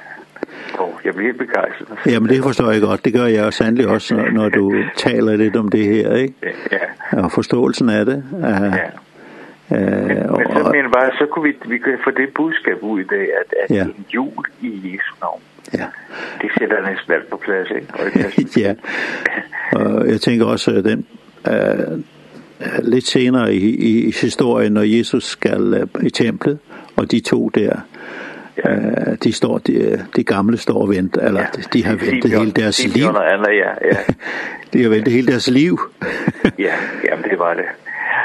Og 0.79 0.99
jeg 1.05 1.13
bliver 1.15 1.33
begejstret. 1.33 1.97
Ja, 2.05 2.19
men 2.19 2.29
det 2.29 2.43
forstår 2.43 2.71
jeg 2.71 2.81
godt. 2.81 3.05
Det 3.05 3.13
gør 3.13 3.25
jeg 3.25 3.45
også 3.45 3.57
sandelig 3.57 3.87
også, 3.87 4.15
når 4.31 4.49
du 4.49 4.73
taler 4.95 5.35
lidt 5.35 5.55
om 5.55 5.69
det 5.69 5.85
her, 5.85 6.15
ikke? 6.15 6.33
Ja. 6.71 7.23
Og 7.23 7.31
forståelsen 7.31 7.89
af 7.89 8.05
det. 8.05 8.23
Uh, 8.31 8.77
Ja. 9.71 9.77
Uh, 9.77 9.79
men, 9.79 10.17
og, 10.29 10.37
men 10.37 10.47
så 10.57 10.71
mener 10.71 10.83
jeg 10.83 10.91
bare, 10.91 11.11
så 11.17 11.25
kunne 11.31 11.43
vi, 11.43 11.55
vi 11.65 11.77
kunne 11.77 11.97
få 12.03 12.11
det 12.11 12.33
budskab 12.33 12.77
ud 12.81 12.99
i 12.99 13.03
dag, 13.03 13.27
at, 13.39 13.53
at 13.63 13.75
ja. 13.75 13.83
en 13.83 14.05
jul 14.13 14.45
i 14.61 14.69
Jesu 14.93 15.13
navn. 15.21 15.41
Ja. 15.73 15.85
Det 16.41 16.49
sætter 16.59 16.81
den 16.81 16.89
ekspert 16.89 17.21
på 17.31 17.37
plads, 17.37 17.69
ikke? 17.69 18.59
ja. 18.65 18.73
Og 19.71 20.07
jeg 20.07 20.21
tænker 20.21 20.45
også, 20.45 20.71
at 20.71 20.83
den, 20.83 21.05
uh, 21.47 21.99
lidt 22.83 23.07
senere 23.07 23.55
i, 23.55 23.75
i 23.75 24.11
historien, 24.21 24.71
når 24.71 24.81
Jesus 24.81 25.23
skal 25.23 25.87
uh, 25.95 26.05
i 26.05 26.09
templet, 26.09 26.59
og 26.95 27.11
de 27.11 27.19
to 27.19 27.49
der, 27.49 27.75
Ja. 28.65 28.75
Uh, 28.75 29.13
de 29.23 29.33
står 29.33 29.57
de, 29.57 30.05
de 30.15 30.23
gamle 30.23 30.57
står 30.57 30.81
og 30.81 30.89
venter 30.89 31.27
eller 31.27 31.41
ja. 31.41 31.61
de 31.73 31.83
har 31.83 31.91
ventet 31.91 32.23
Sibion, 32.23 32.39
hele 32.39 32.51
deres 32.51 32.75
Sibion 32.75 33.13
liv. 33.13 33.21
Andre, 33.21 33.51
ja, 33.51 33.69
ja. 33.91 33.97
de 34.73 34.83
har 34.83 34.89
ventet 34.89 35.13
hele 35.13 35.27
deres 35.27 35.49
liv. 35.49 35.79
ja, 36.67 36.75
jamen 37.09 37.23
det 37.29 37.39
var 37.39 37.53
det. 37.53 37.65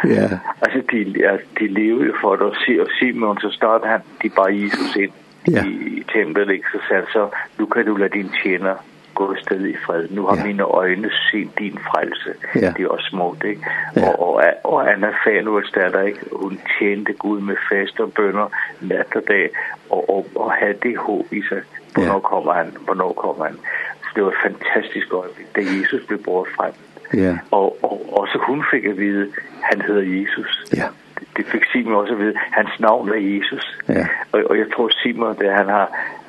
Ja. 0.05 0.29
Altså 0.63 0.83
de 0.93 1.21
ja, 1.21 1.37
de 1.59 1.67
lever 1.69 2.05
jo 2.05 2.15
for 2.21 2.33
at 2.33 2.57
se 2.67 2.81
og 2.81 2.87
Simon 2.99 3.39
så 3.41 3.51
snart 3.51 3.81
han 3.85 4.01
de 4.23 4.29
bare 4.29 4.55
Jesus 4.63 4.97
ind 4.97 5.11
ja. 5.51 5.65
i 5.65 6.05
templet, 6.13 6.51
ikke? 6.51 6.67
Så 6.73 6.79
sagde 6.89 7.07
så, 7.13 7.29
nu 7.59 7.67
kan 7.67 7.85
du 7.87 7.97
lade 7.97 8.19
din 8.19 8.31
tjener 8.43 8.75
gå 9.15 9.33
et 9.33 9.39
sted 9.39 9.67
i 9.67 9.77
fred. 9.87 10.09
Nu 10.11 10.27
har 10.27 10.37
ja. 10.37 10.45
mine 10.45 10.63
øjne 10.63 11.11
set 11.31 11.51
din 11.59 11.79
frelse. 11.89 12.31
Ja. 12.55 12.73
Det 12.77 12.85
er 12.85 12.89
også 12.89 13.09
smukt, 13.11 13.45
ikke? 13.45 13.63
Ja. 13.97 14.09
Og, 14.09 14.15
og, 14.27 14.43
og 14.65 14.93
Anna 14.93 15.11
Fanuels 15.25 15.71
datter, 15.71 16.03
ikke? 16.03 16.21
Hun 16.33 16.61
tjente 16.79 17.13
Gud 17.13 17.41
med 17.41 17.57
fast 17.69 18.01
og 18.01 18.13
bønder 18.13 18.49
nat 18.81 19.17
og 19.17 19.23
dag, 19.29 19.51
og, 19.91 20.11
og, 20.11 20.27
og 20.35 20.53
havde 20.53 20.79
det 20.83 20.97
håb 20.97 21.33
i 21.33 21.43
sig. 21.49 21.63
Hvornår 21.95 22.21
ja. 22.23 22.29
kommer 22.33 22.53
han? 22.53 22.77
Hvornår 22.85 23.13
kommer 23.13 23.45
han? 23.45 23.57
Så 24.03 24.09
det 24.15 24.23
var 24.25 24.31
et 24.31 24.43
fantastisk 24.49 25.13
øjeblik, 25.13 25.47
da 25.57 25.61
Jesus 25.61 26.07
blev 26.07 26.23
brugt 26.23 26.51
frem. 26.57 26.73
Ja. 27.15 27.39
Og, 27.51 27.77
og, 27.83 28.19
og 28.19 28.29
så 28.29 28.39
hun 28.47 28.65
fik 28.73 28.85
at 28.85 28.99
vide, 28.99 29.27
han 29.63 29.81
hedder 29.83 30.03
Jesus. 30.03 30.65
Ja 30.77 30.89
det 31.39 31.47
fik 31.47 31.65
Simon 31.73 31.95
også 31.95 32.15
ved, 32.15 32.35
hans 32.37 32.81
navn 32.81 33.09
er 33.09 33.21
Jesus. 33.35 33.79
Ja. 33.89 34.07
Og, 34.33 34.43
og 34.51 34.59
jeg 34.59 34.67
tror 34.75 34.91
Simon, 35.03 35.39
det 35.39 35.51
han 35.61 35.67
har, 35.67 35.87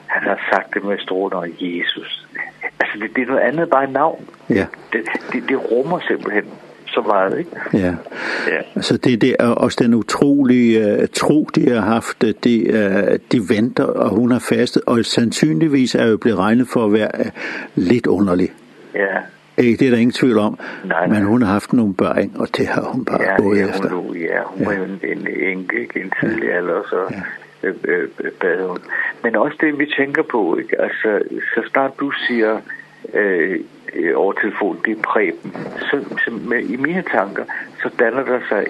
han 0.08 0.24
har 0.30 0.40
sagt 0.52 0.74
det 0.74 0.84
med 0.84 1.12
og 1.12 1.48
Jesus. 1.60 2.28
Altså 2.80 2.98
det, 3.00 3.16
det 3.16 3.22
er 3.22 3.28
noget 3.28 3.42
andet 3.42 3.70
bare 3.70 3.92
navn. 3.92 4.30
Ja. 4.50 4.66
Det, 4.94 5.02
det, 5.32 5.44
det 5.50 5.72
rummer 5.72 6.00
simpelthen 6.00 6.44
så 6.88 7.02
meget, 7.02 7.40
ikke? 7.40 7.52
Ja. 7.74 7.94
ja. 8.48 8.62
Altså 8.76 8.98
det, 8.98 9.22
det 9.22 9.36
er 9.40 9.48
også 9.48 9.78
den 9.84 9.94
utrolige 9.94 11.02
uh, 11.02 11.08
tro, 11.14 11.44
de 11.56 11.70
har 11.70 11.82
haft, 11.82 12.22
de, 12.44 12.66
uh, 12.70 13.16
de 13.32 13.42
venter, 13.50 13.84
og 13.84 14.10
hun 14.10 14.32
har 14.32 14.46
fastet, 14.50 14.82
og 14.88 15.06
sandsynligvis 15.06 15.96
er 15.96 16.06
jo 16.06 16.18
blevet 16.18 16.40
regnet 16.40 16.68
for 16.74 16.86
at 16.86 16.94
være 16.94 17.12
uh, 17.20 17.26
lidt 17.76 18.08
underlig. 18.08 18.50
Ja, 18.96 19.18
Ikke, 19.60 19.78
det 19.78 19.88
er 19.88 19.92
der 19.92 19.98
ingen 19.98 20.12
tvivl 20.12 20.38
om. 20.38 20.60
Nej, 20.84 21.08
nej. 21.08 21.20
Men 21.20 21.28
hun 21.28 21.42
har 21.42 21.52
haft 21.54 21.74
nogle 21.74 21.94
børn, 21.94 22.32
og 22.36 22.48
det 22.58 22.68
har 22.68 22.82
hun 22.82 23.06
bare 23.06 23.24
ja, 23.24 23.42
gået 23.42 23.60
ja, 23.60 23.68
efter. 23.70 23.90
Hun, 23.90 24.16
ja, 24.16 24.42
hun 24.46 24.60
ja. 24.60 24.66
var 24.66 24.74
jo 24.74 24.84
en, 24.84 25.00
en 25.04 25.28
enke, 25.28 25.82
ikke 25.82 26.02
en 26.02 26.12
tidlig 26.20 26.48
ja. 26.48 26.58
alder, 26.58 26.82
så 26.90 27.00
ja. 27.64 27.68
øh, 27.68 27.76
øh, 27.88 28.32
bad 28.42 28.68
hun. 28.68 28.78
Men 29.24 29.36
også 29.36 29.58
det, 29.62 29.80
vi 29.80 29.86
tænker 29.98 30.24
på, 30.24 30.58
ikke? 30.58 30.82
Altså, 30.82 31.22
så 31.54 31.62
snart 31.72 31.92
du 32.00 32.12
siger 32.28 32.62
øh, 33.14 33.60
over 34.16 34.34
telefon, 34.34 34.80
det 34.86 34.98
er 34.98 35.02
præben, 35.02 35.52
så, 35.80 35.96
så 36.26 36.32
med, 36.32 36.60
i 36.60 36.78
mine 36.78 37.04
tanker, 37.12 37.44
så 37.82 37.90
danner 38.00 38.24
der 38.24 38.40
sig, 38.50 38.66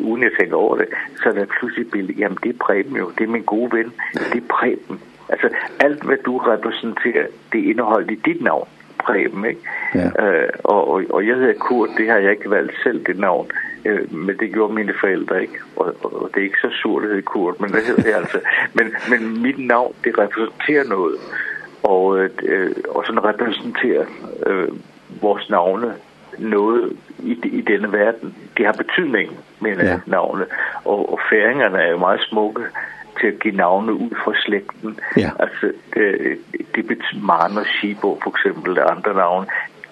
uden 0.00 0.22
jeg 0.22 0.30
tænker 0.40 0.56
over 0.56 0.76
det, 0.76 0.86
så 1.22 1.28
er 1.28 1.32
der 1.32 1.44
pludselig 1.58 1.86
et 1.86 1.90
billede, 1.90 2.18
jamen 2.18 2.38
det 2.42 2.48
er 2.54 2.58
præben 2.60 2.96
jo, 2.96 3.10
det 3.18 3.24
er 3.24 3.28
min 3.28 3.42
gode 3.42 3.76
ven, 3.76 3.92
det 4.32 4.42
er 4.42 4.46
præben. 4.50 5.00
Altså, 5.28 5.48
alt 5.80 6.02
hvad 6.04 6.16
du 6.26 6.38
repræsenterer, 6.38 7.26
det 7.52 7.60
er 7.60 7.70
indeholdt 7.70 8.10
i 8.10 8.14
dit 8.14 8.42
navn. 8.42 8.68
Preben, 8.98 9.44
ikke? 9.44 9.60
Ja. 9.94 10.26
Øh, 10.26 10.48
og, 10.64 10.90
og, 10.90 11.02
og 11.10 11.26
jeg 11.26 11.36
hedder 11.36 11.54
Kurt, 11.54 11.88
det 11.98 12.08
har 12.08 12.16
jeg 12.16 12.30
ikke 12.30 12.50
valgt 12.50 12.72
selv 12.82 13.04
det 13.06 13.18
navn, 13.18 13.50
øh, 13.84 14.14
men 14.14 14.36
det 14.38 14.52
gjorde 14.52 14.74
mine 14.74 14.94
forældre, 15.00 15.42
ikke? 15.42 15.58
Og, 15.76 15.94
og, 16.02 16.22
og 16.22 16.30
det 16.34 16.40
er 16.40 16.44
ikke 16.44 16.60
så 16.60 16.70
surt, 16.82 17.02
det 17.02 17.10
hedder 17.10 17.22
Kurt, 17.22 17.60
men 17.60 17.70
det 17.70 17.86
hedder 17.86 18.08
jeg 18.08 18.18
altså. 18.18 18.40
Men, 18.74 18.86
men 19.10 19.42
mit 19.42 19.66
navn, 19.66 19.94
det 20.04 20.18
repræsenterer 20.18 20.84
noget, 20.84 21.16
og, 21.82 22.18
øh, 22.42 22.70
og 22.88 23.04
sådan 23.06 23.24
repræsenterer 23.24 24.04
øh, 24.46 24.68
vores 25.22 25.50
navne 25.50 25.94
noget 26.38 26.96
i, 27.18 27.40
i 27.42 27.60
denne 27.60 27.92
verden. 27.92 28.34
Det 28.56 28.66
har 28.66 28.72
betydning, 28.72 29.38
mener 29.60 29.84
ja. 29.84 30.00
navne. 30.06 30.46
Og, 30.84 31.12
og 31.12 31.20
færingerne 31.30 31.78
er 31.78 31.90
jo 31.90 31.98
meget 31.98 32.20
smukke, 32.20 32.62
til 33.20 33.26
at 33.26 33.38
give 33.38 33.56
navne 33.56 33.92
ud 33.92 34.10
fra 34.24 34.32
slægten. 34.44 35.00
Ja. 35.16 35.30
Altså, 35.38 35.72
det, 35.94 36.38
det 36.74 36.86
betyder 36.86 37.22
Marne 37.22 37.60
og 37.60 37.66
Schibo 37.66 38.20
for 38.22 38.30
eksempel, 38.30 38.78
og 38.78 38.96
andre 38.96 39.14
navne. 39.14 39.46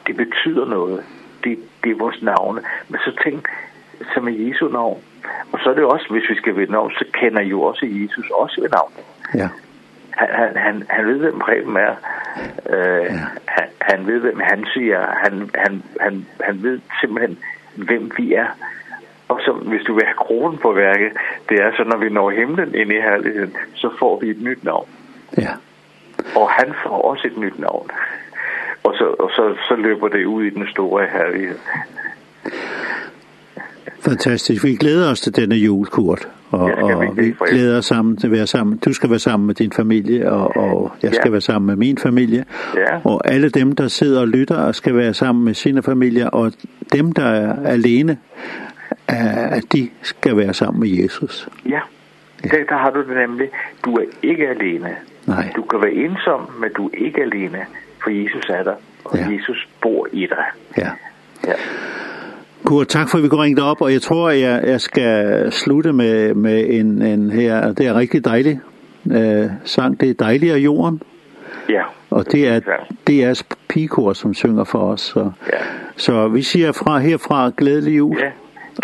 Det 0.07 0.17
betyder 0.17 0.65
noget. 0.67 1.05
Det, 1.45 1.59
det 1.85 1.91
er 1.91 1.97
vores 1.97 2.23
navne. 2.23 2.61
Men 2.89 3.01
så 3.05 3.13
tænk, 3.25 3.49
som 4.15 4.29
er 4.29 4.33
Jesu 4.33 4.69
navn. 4.69 5.03
Og 5.53 5.59
så 5.63 5.71
er 5.71 5.75
det 5.75 5.85
også, 5.85 6.07
hvis 6.11 6.31
vi 6.31 6.37
skal 6.37 6.57
ved 6.57 6.69
navn, 6.69 6.91
så 6.91 7.05
kender 7.13 7.43
jo 7.43 7.63
også 7.63 7.87
Jesus 7.87 8.31
også 8.31 8.61
ved 8.61 8.71
navn. 8.71 8.93
Ja. 9.35 9.49
Han, 10.11 10.29
han, 10.33 10.57
han, 10.57 10.87
han 10.91 11.07
ved, 11.07 11.19
hvem 11.19 11.39
Preben 11.39 11.77
er. 11.77 11.95
Øh, 12.71 13.05
ja. 13.05 13.27
han, 13.47 13.69
han 13.81 14.07
ved, 14.07 14.21
hvem 14.21 14.41
han 14.41 14.67
siger. 14.75 15.07
Han, 15.25 15.51
han, 15.55 15.83
han, 16.01 16.27
han 16.41 16.63
ved 16.63 16.81
simpelthen, 17.01 17.39
hvem 17.75 18.13
vi 18.17 18.33
er. 18.33 18.47
Og 19.29 19.41
så 19.41 19.53
hvis 19.53 19.83
du 19.87 19.95
vil 19.95 20.05
have 20.05 20.15
kronen 20.27 20.59
på 20.59 20.73
værket, 20.73 21.13
det 21.49 21.57
er 21.61 21.71
så, 21.77 21.85
når 21.85 21.97
vi 21.97 22.09
når 22.09 22.31
himlen 22.31 22.75
ind 22.75 22.91
i 22.93 23.01
herligheden, 23.09 23.57
så 23.75 23.91
får 23.99 24.21
vi 24.21 24.31
et 24.31 24.43
nyt 24.43 24.65
navn. 24.65 24.89
Ja. 25.39 25.53
Og 26.37 26.51
han 26.51 26.75
får 26.83 27.11
også 27.11 27.27
et 27.27 27.39
nyt 27.39 27.59
navn. 27.59 27.91
Og 28.83 28.95
så, 28.99 29.05
og 29.05 29.31
så, 29.31 29.55
så 29.69 29.75
løber 29.77 30.09
det 30.09 30.25
ud 30.25 30.45
i 30.45 30.51
den 30.51 30.67
store 30.69 31.07
herlighed. 31.13 31.59
Fantastisk. 34.01 34.65
Vi 34.65 34.77
glæder 34.77 35.11
os 35.11 35.21
til 35.21 35.37
denne 35.37 35.55
jul, 35.55 35.87
Kurt. 35.87 36.29
Og, 36.51 36.61
og 36.61 37.17
vi 37.17 37.35
glæder 37.49 37.79
os 37.79 37.85
sammen 37.85 38.17
til 38.17 38.27
at 38.27 38.33
være 38.33 38.47
sammen. 38.47 38.79
Du 38.79 38.93
skal 38.93 39.11
være 39.11 39.19
sammen 39.19 39.47
med 39.47 39.55
din 39.55 39.73
familie, 39.73 40.33
og, 40.33 40.57
og 40.57 40.93
jeg 41.03 41.15
skal 41.15 41.29
ja. 41.29 41.31
være 41.31 41.41
sammen 41.41 41.67
med 41.67 41.77
min 41.77 41.99
familie. 41.99 42.45
Ja. 42.77 42.99
Og 43.05 43.21
alle 43.25 43.49
dem, 43.49 43.73
der 43.73 43.89
sidder 43.89 44.21
og 44.21 44.29
lytter, 44.29 44.73
skal 44.73 44.97
være 44.97 45.15
sammen 45.15 45.45
med 45.45 45.55
sine 45.55 45.83
familier. 45.83 46.29
Og 46.29 46.53
dem, 46.93 47.13
der 47.13 47.25
er 47.25 47.67
alene, 47.67 48.19
at 49.09 49.65
de 49.73 49.91
skal 50.03 50.37
være 50.37 50.55
sammen 50.55 50.81
med 50.81 50.89
Jesus. 50.89 51.49
Ja, 51.69 51.81
ja. 52.45 52.49
Der, 52.49 52.65
der 52.69 52.77
har 52.77 52.91
du 52.91 53.01
det 53.01 53.17
nemlig. 53.17 53.49
Du 53.85 53.95
er 53.95 54.05
ikke 54.23 54.49
alene. 54.49 54.97
Nej. 55.27 55.53
Du 55.57 55.63
kan 55.63 55.83
være 55.83 55.93
ensom, 55.93 56.51
men 56.61 56.71
du 56.77 56.87
er 56.87 57.05
ikke 57.05 57.23
alene, 57.23 57.59
for 58.03 58.11
Jesus 58.11 58.49
er 58.49 58.63
der, 58.63 58.75
og 59.05 59.19
ja. 59.19 59.31
Jesus 59.31 59.69
bor 59.83 60.09
i 60.13 60.27
dig. 60.27 60.45
Ja. 60.79 60.91
Ja. 61.47 61.53
God, 62.65 62.85
tak 62.85 63.09
for, 63.11 63.19
at 63.19 63.25
vi 63.25 63.29
går 63.29 63.43
ringet 63.43 63.65
op, 63.65 63.81
og 63.81 63.93
jeg 63.93 64.03
tror, 64.03 64.31
jeg, 64.31 64.63
jeg 64.67 64.81
skal 64.81 65.53
slutte 65.53 65.93
med, 65.93 66.35
med 66.35 66.67
en, 66.71 67.03
en 67.03 67.31
her, 67.31 67.73
det 67.73 67.87
er 67.87 67.95
rigtig 67.95 68.25
dejligt 68.25 68.61
øh, 69.13 69.51
sang, 69.65 70.01
det 70.01 70.11
er 70.11 70.15
dejligere 70.15 70.59
jorden. 70.59 71.03
Ja. 71.69 71.83
Og 72.11 72.33
det 72.33 72.49
er 72.49 72.61
DR's 73.11 73.43
pigekor, 73.69 74.13
som 74.13 74.35
synger 74.35 74.65
for 74.65 74.93
os. 74.93 75.01
Så, 75.01 75.31
ja. 75.53 75.59
så 75.97 76.29
vi 76.29 76.43
siger 76.43 76.73
fra 76.73 76.99
herfra 76.99 77.51
glædelig 77.57 77.97
jul. 77.97 78.19
Ja. 78.19 78.31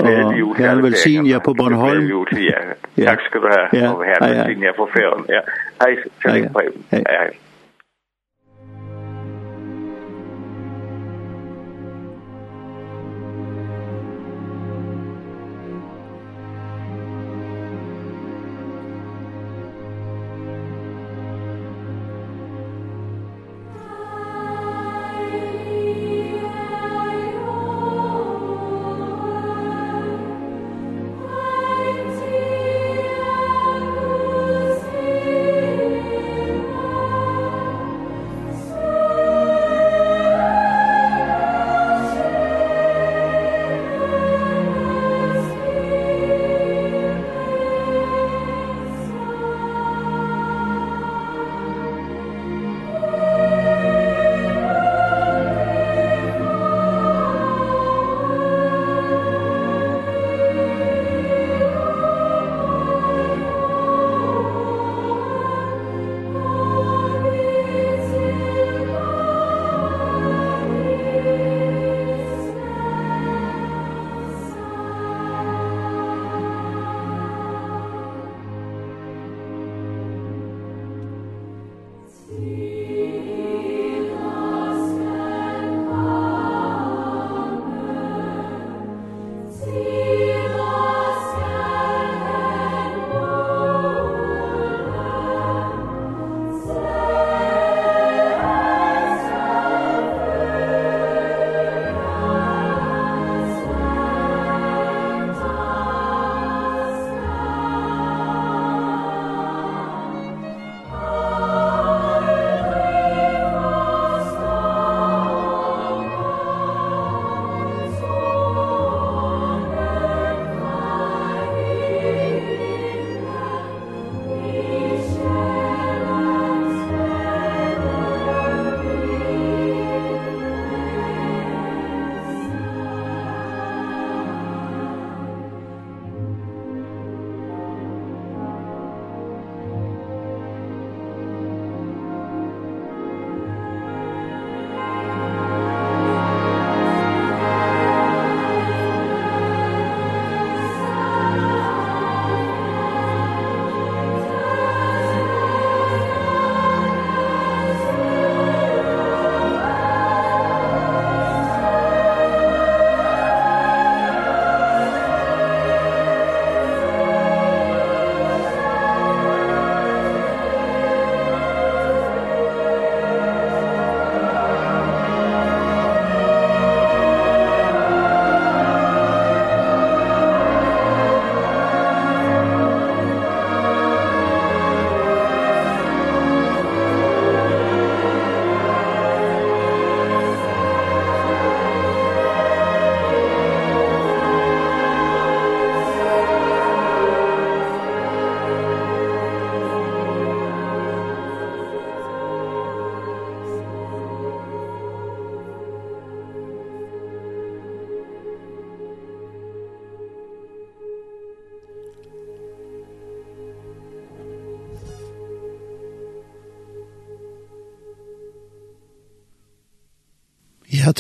Og 0.01 0.57
herre 0.57 0.83
velsigne 0.83 1.41
på 1.45 1.55
Bornholm. 1.55 2.27
Ja. 2.99 3.05
Tak 3.05 3.21
skal 3.27 3.41
du 3.41 3.49
have, 3.49 3.89
og 3.97 4.05
herre 4.05 4.31
velsigne 4.31 4.67
på 4.77 4.89
færden. 4.97 5.25
Ja. 5.29 5.41
Hej, 5.81 5.97
Hej. 6.25 6.69
Hej. 6.93 7.31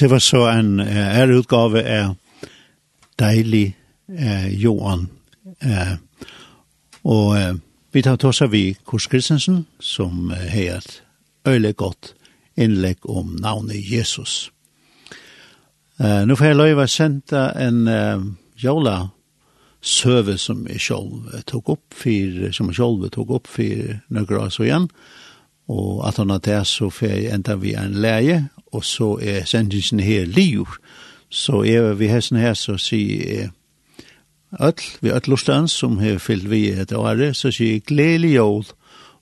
det 0.02 0.10
var 0.10 0.18
så 0.18 0.46
en 0.50 0.80
er 0.80 1.30
utgave 1.30 1.82
av 1.86 2.16
deilig 3.18 3.68
eh, 4.18 4.48
Johan. 4.58 5.04
Eh, 5.62 5.92
og 7.06 7.36
eh, 7.38 7.52
vi 7.94 8.02
tar 8.02 8.18
til 8.18 8.32
oss 8.32 8.42
av 8.42 8.50
vi 8.50 8.74
Kurs 8.82 9.06
Kristensen, 9.06 9.60
som 9.78 10.32
eh, 10.34 10.48
har 10.50 10.80
et 10.80 10.96
øyelig 11.46 11.76
godt 11.76 12.14
innlegg 12.58 13.06
om 13.06 13.36
navnet 13.38 13.78
Jesus. 13.92 14.50
Eh, 16.02 16.26
nå 16.26 16.34
får 16.34 16.50
jeg 16.50 16.58
løyve 16.58 16.90
sendt 16.90 17.38
en 17.38 17.86
eh, 17.86 18.26
jola 18.58 18.96
søve 19.78 20.34
som 20.34 20.66
jeg 20.66 20.82
selv 20.82 21.30
tok 21.46 21.76
opp 21.76 21.94
for, 21.94 22.50
som 22.50 22.74
jeg 22.74 22.82
selv 22.82 23.06
tok 23.14 23.36
opp 23.38 23.46
for 23.54 23.98
noen 24.10 24.38
år 24.42 24.50
så 24.50 24.66
igjen. 24.66 24.90
Eh, 24.90 25.22
Og 25.72 26.02
at 26.08 26.18
han 26.20 26.30
har 26.30 26.42
det, 26.44 26.60
så 26.68 26.90
får 26.92 27.06
jeg 27.06 27.32
enda 27.34 27.56
vi 27.56 27.72
en 27.78 27.96
leie, 28.04 28.42
og 28.72 28.84
så 28.84 29.14
er 29.22 29.46
sendingen 29.48 30.00
her 30.04 30.26
liv. 30.28 30.68
Så 31.32 31.62
er 31.64 31.94
vi 31.96 32.10
hesten 32.12 32.40
her, 32.40 32.54
så 32.54 32.76
sier 32.76 33.24
jeg, 33.32 33.50
öll, 34.60 34.84
vi 35.00 35.10
öll 35.10 35.30
lustan 35.32 35.68
som 35.68 35.96
har 35.98 36.20
fyllt 36.20 36.50
vi 36.50 36.66
et 36.76 36.92
året, 36.92 37.36
så 37.36 37.50
sier 37.50 37.78
jeg 37.78 37.86
gledelig 37.88 38.34
jord 38.34 38.74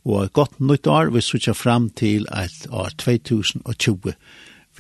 og 0.05 0.25
et 0.25 0.33
godt 0.33 0.61
nytt 0.61 0.87
år, 0.87 1.13
vi 1.15 1.21
sutja 1.21 1.53
fram 1.53 1.91
til 1.91 2.27
et 2.33 2.67
år 2.73 2.91
2020 2.99 4.15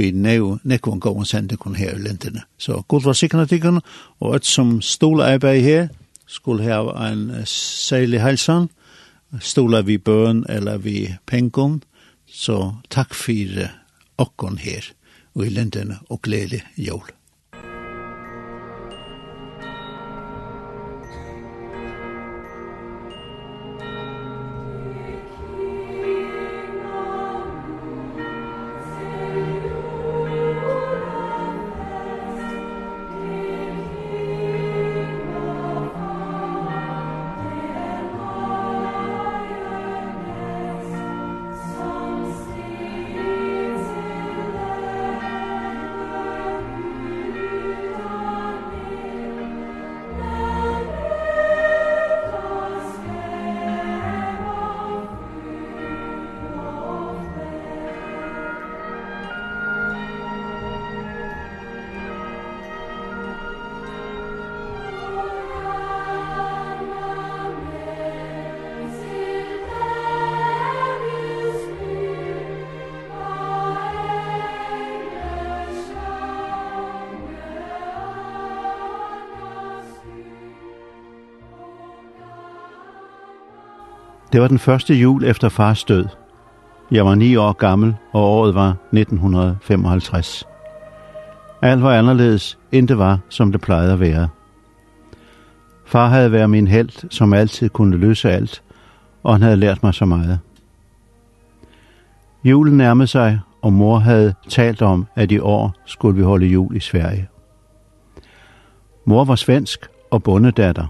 vi 0.00 0.10
nu 0.10 0.58
nekon 0.64 1.00
gåon 1.00 1.26
sende 1.28 1.56
kon 1.60 1.76
her 1.76 1.94
i 1.96 2.02
lintene. 2.02 2.44
Så 2.58 2.82
god 2.88 3.04
var 3.04 3.16
sikkerne 3.18 3.46
tikkun, 3.46 3.80
og 4.20 4.36
et 4.36 4.46
som 4.46 4.78
stola 4.80 5.32
arbeid 5.34 5.62
her, 5.62 5.88
skulle 6.30 6.64
ha 6.64 7.10
en 7.10 7.30
særlig 7.46 8.22
helsan, 8.22 8.68
stola 9.38 9.82
vi 9.86 9.98
bøn 9.98 10.44
eller 10.48 10.78
vi 10.82 11.14
pengon, 11.26 11.80
så 12.26 12.80
takk 12.90 13.14
for 13.14 13.62
okkon 14.20 14.58
her, 14.58 14.84
og 15.34 15.46
i 15.46 15.54
lendene 15.54 16.00
og 16.10 16.22
glede 16.26 16.62
jól. 16.76 17.06
Det 84.32 84.40
var 84.40 84.48
den 84.48 84.58
første 84.58 84.94
jul 84.94 85.24
efter 85.24 85.48
fars 85.48 85.84
død. 85.84 86.06
Jeg 86.90 87.06
var 87.06 87.14
ni 87.14 87.36
år 87.36 87.52
gammel, 87.52 87.94
og 88.12 88.22
året 88.22 88.54
var 88.54 88.76
1955. 88.92 90.46
Alt 91.62 91.82
var 91.82 91.98
anderledes, 91.98 92.58
end 92.72 92.88
det 92.88 92.98
var, 92.98 93.18
som 93.28 93.52
det 93.52 93.60
plejede 93.60 93.92
at 93.92 94.00
være. 94.00 94.28
Far 95.86 96.06
havde 96.06 96.32
været 96.32 96.50
min 96.50 96.68
held, 96.68 97.10
som 97.10 97.32
altid 97.32 97.68
kunne 97.68 97.96
løse 97.96 98.30
alt, 98.30 98.62
og 99.22 99.34
han 99.34 99.42
havde 99.42 99.56
lært 99.56 99.82
mig 99.82 99.94
så 99.94 100.04
meget. 100.04 100.38
Julen 102.44 102.76
nærmede 102.76 103.06
sig, 103.06 103.40
og 103.62 103.72
mor 103.72 103.98
havde 103.98 104.34
talt 104.48 104.82
om, 104.82 105.06
at 105.14 105.32
i 105.32 105.38
år 105.38 105.74
skulle 105.86 106.16
vi 106.16 106.22
holde 106.22 106.46
jul 106.46 106.76
i 106.76 106.80
Sverige. 106.80 107.28
Mor 109.04 109.24
var 109.24 109.34
svensk 109.34 109.86
og 110.10 110.22
bondedatter. 110.22 110.86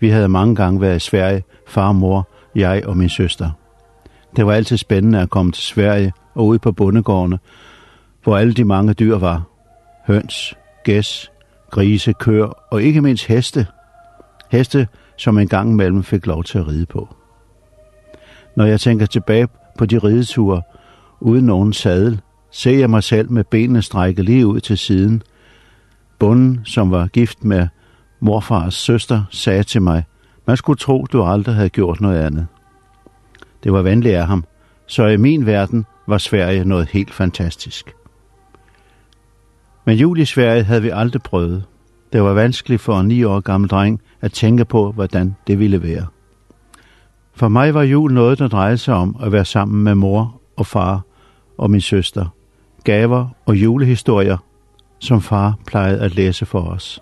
Vi 0.00 0.08
havde 0.08 0.28
mange 0.28 0.56
gange 0.56 0.80
været 0.80 0.96
i 0.96 1.08
Sverige, 1.08 1.44
far 1.66 1.88
og 1.88 1.96
mor, 1.96 2.28
jeg 2.54 2.86
og 2.86 2.96
min 2.96 3.08
søster. 3.08 3.50
Det 4.36 4.46
var 4.46 4.52
altid 4.52 4.76
spændende 4.76 5.20
at 5.20 5.30
komme 5.30 5.52
til 5.52 5.62
Sverige 5.62 6.12
og 6.34 6.46
ud 6.46 6.58
på 6.58 6.72
bondegårdene, 6.72 7.38
hvor 8.22 8.36
alle 8.36 8.52
de 8.52 8.64
mange 8.64 8.92
dyr 8.92 9.18
var. 9.18 9.42
Høns, 10.06 10.54
gæs, 10.84 11.30
grise, 11.70 12.12
kør 12.12 12.66
og 12.70 12.82
ikke 12.82 13.00
mindst 13.00 13.26
heste. 13.26 13.66
Heste, 14.50 14.88
som 15.16 15.38
en 15.38 15.48
gang 15.48 15.70
imellem 15.70 16.02
fik 16.02 16.26
lov 16.26 16.44
til 16.44 16.58
at 16.58 16.68
ride 16.68 16.86
på. 16.86 17.14
Når 18.56 18.64
jeg 18.64 18.80
tænker 18.80 19.06
tilbage 19.06 19.48
på 19.78 19.86
de 19.86 19.98
rideture 19.98 20.62
uden 21.20 21.46
nogen 21.46 21.72
sadel, 21.72 22.20
ser 22.50 22.78
jeg 22.78 22.90
mig 22.90 23.02
selv 23.02 23.30
med 23.30 23.44
benene 23.44 23.82
strækket 23.82 24.24
lige 24.24 24.46
ud 24.46 24.60
til 24.60 24.78
siden. 24.78 25.22
Bunden, 26.18 26.60
som 26.64 26.90
var 26.90 27.06
gift 27.06 27.44
med 27.44 27.68
morfars 28.20 28.74
søster, 28.74 29.24
sagde 29.30 29.62
til 29.62 29.82
mig– 29.82 30.04
Man 30.46 30.56
skulle 30.56 30.76
tro, 30.76 31.06
du 31.12 31.22
aldrig 31.22 31.54
havde 31.54 31.68
gjort 31.68 32.00
noget 32.00 32.18
andet. 32.18 32.46
Det 33.64 33.72
var 33.72 33.82
venligt 33.82 34.16
af 34.16 34.26
ham, 34.26 34.44
så 34.86 35.06
i 35.06 35.16
min 35.16 35.46
verden 35.46 35.86
var 36.06 36.18
Sverige 36.18 36.64
noget 36.64 36.88
helt 36.88 37.14
fantastisk. 37.14 37.94
Men 39.84 39.96
jul 39.96 40.20
i 40.20 40.24
Sverige 40.24 40.62
havde 40.62 40.82
vi 40.82 40.90
aldrig 40.90 41.22
prøvet. 41.22 41.64
Det 42.12 42.22
var 42.22 42.32
vanskeligt 42.32 42.80
for 42.80 43.00
en 43.00 43.08
9 43.08 43.24
år 43.24 43.40
gammel 43.40 43.70
dreng 43.70 44.00
at 44.20 44.32
tænke 44.32 44.64
på, 44.64 44.92
hvordan 44.92 45.36
det 45.46 45.58
ville 45.58 45.82
være. 45.82 46.06
For 47.34 47.48
mig 47.48 47.74
var 47.74 47.82
jul 47.82 48.12
noget, 48.12 48.38
der 48.38 48.48
drejede 48.48 48.78
sig 48.78 48.94
om 48.94 49.16
at 49.22 49.32
være 49.32 49.44
sammen 49.44 49.84
med 49.84 49.94
mor 49.94 50.40
og 50.56 50.66
far 50.66 51.02
og 51.58 51.70
min 51.70 51.80
søster. 51.80 52.26
Gaver 52.84 53.28
og 53.46 53.56
julehistorier, 53.56 54.36
som 54.98 55.20
far 55.20 55.58
plejede 55.66 56.00
at 56.00 56.14
læse 56.14 56.46
for 56.46 56.60
os 56.60 57.00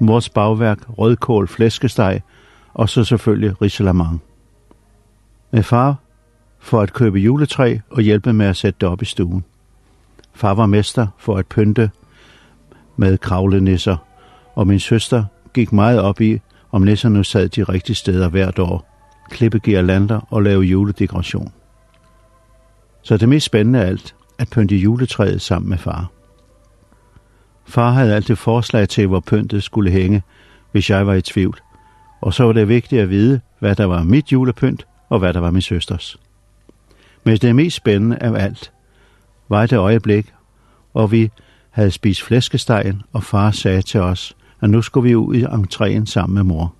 mors 0.00 0.28
bagværk, 0.28 0.78
rødkål, 0.98 1.48
flæskesteg 1.48 2.22
og 2.74 2.88
så 2.88 3.04
selvfølgelig 3.04 3.62
risalamang. 3.62 4.22
Med 5.50 5.62
far 5.62 5.96
for 6.58 6.80
at 6.80 6.92
købe 6.92 7.18
juletræ 7.18 7.78
og 7.90 8.02
hjælpe 8.02 8.32
med 8.32 8.46
at 8.46 8.56
sætte 8.56 8.76
det 8.80 8.88
op 8.88 9.02
i 9.02 9.04
stuen. 9.04 9.44
Far 10.34 10.54
var 10.54 10.66
mester 10.66 11.06
for 11.18 11.36
at 11.36 11.46
pynte 11.46 11.90
med 12.96 13.18
kravlenisser, 13.18 13.96
og 14.54 14.66
min 14.66 14.80
søster 14.80 15.24
gik 15.54 15.72
meget 15.72 16.00
op 16.00 16.20
i, 16.20 16.40
om 16.72 16.82
nisserne 16.82 17.24
sad 17.24 17.48
de 17.48 17.62
rigtige 17.62 17.96
steder 17.96 18.28
hvert 18.28 18.58
år, 18.58 19.00
klippe 19.30 19.58
girlander 19.58 20.20
og 20.30 20.42
lave 20.42 20.62
juledekoration. 20.62 21.52
Så 23.02 23.16
det 23.16 23.28
mest 23.28 23.46
spændende 23.46 23.82
af 23.82 23.86
alt, 23.86 24.14
at 24.38 24.50
pynte 24.50 24.76
juletræet 24.76 25.42
sammen 25.42 25.68
med 25.70 25.78
far. 25.78 26.15
Far 27.66 27.90
havde 27.90 28.14
altid 28.14 28.36
forslag 28.36 28.88
til, 28.88 29.06
hvor 29.06 29.20
pyntet 29.20 29.62
skulle 29.62 29.90
hænge, 29.90 30.22
hvis 30.72 30.90
jeg 30.90 31.06
var 31.06 31.14
i 31.14 31.22
tvivl. 31.22 31.60
Og 32.20 32.34
så 32.34 32.44
var 32.44 32.52
det 32.52 32.68
vigtigt 32.68 33.02
at 33.02 33.10
vide, 33.10 33.40
hvad 33.58 33.74
der 33.74 33.84
var 33.84 34.02
mit 34.02 34.32
julepynt 34.32 34.86
og 35.08 35.18
hvad 35.18 35.34
der 35.34 35.40
var 35.40 35.50
min 35.50 35.62
søsters. 35.62 36.16
Men 37.24 37.36
det 37.36 37.56
mest 37.56 37.76
spændende 37.76 38.16
af 38.16 38.44
alt 38.44 38.72
var 39.48 39.66
det 39.66 39.76
øjeblik, 39.76 40.32
og 40.94 41.12
vi 41.12 41.30
havde 41.70 41.90
spist 41.90 42.22
flæskestegen, 42.22 43.02
og 43.12 43.22
far 43.22 43.50
sagde 43.50 43.82
til 43.82 44.00
os, 44.00 44.36
at 44.60 44.70
nu 44.70 44.82
skulle 44.82 45.08
vi 45.08 45.14
ud 45.14 45.34
i 45.34 45.44
entréen 45.44 46.06
sammen 46.06 46.34
med 46.34 46.42
mor. 46.42 46.74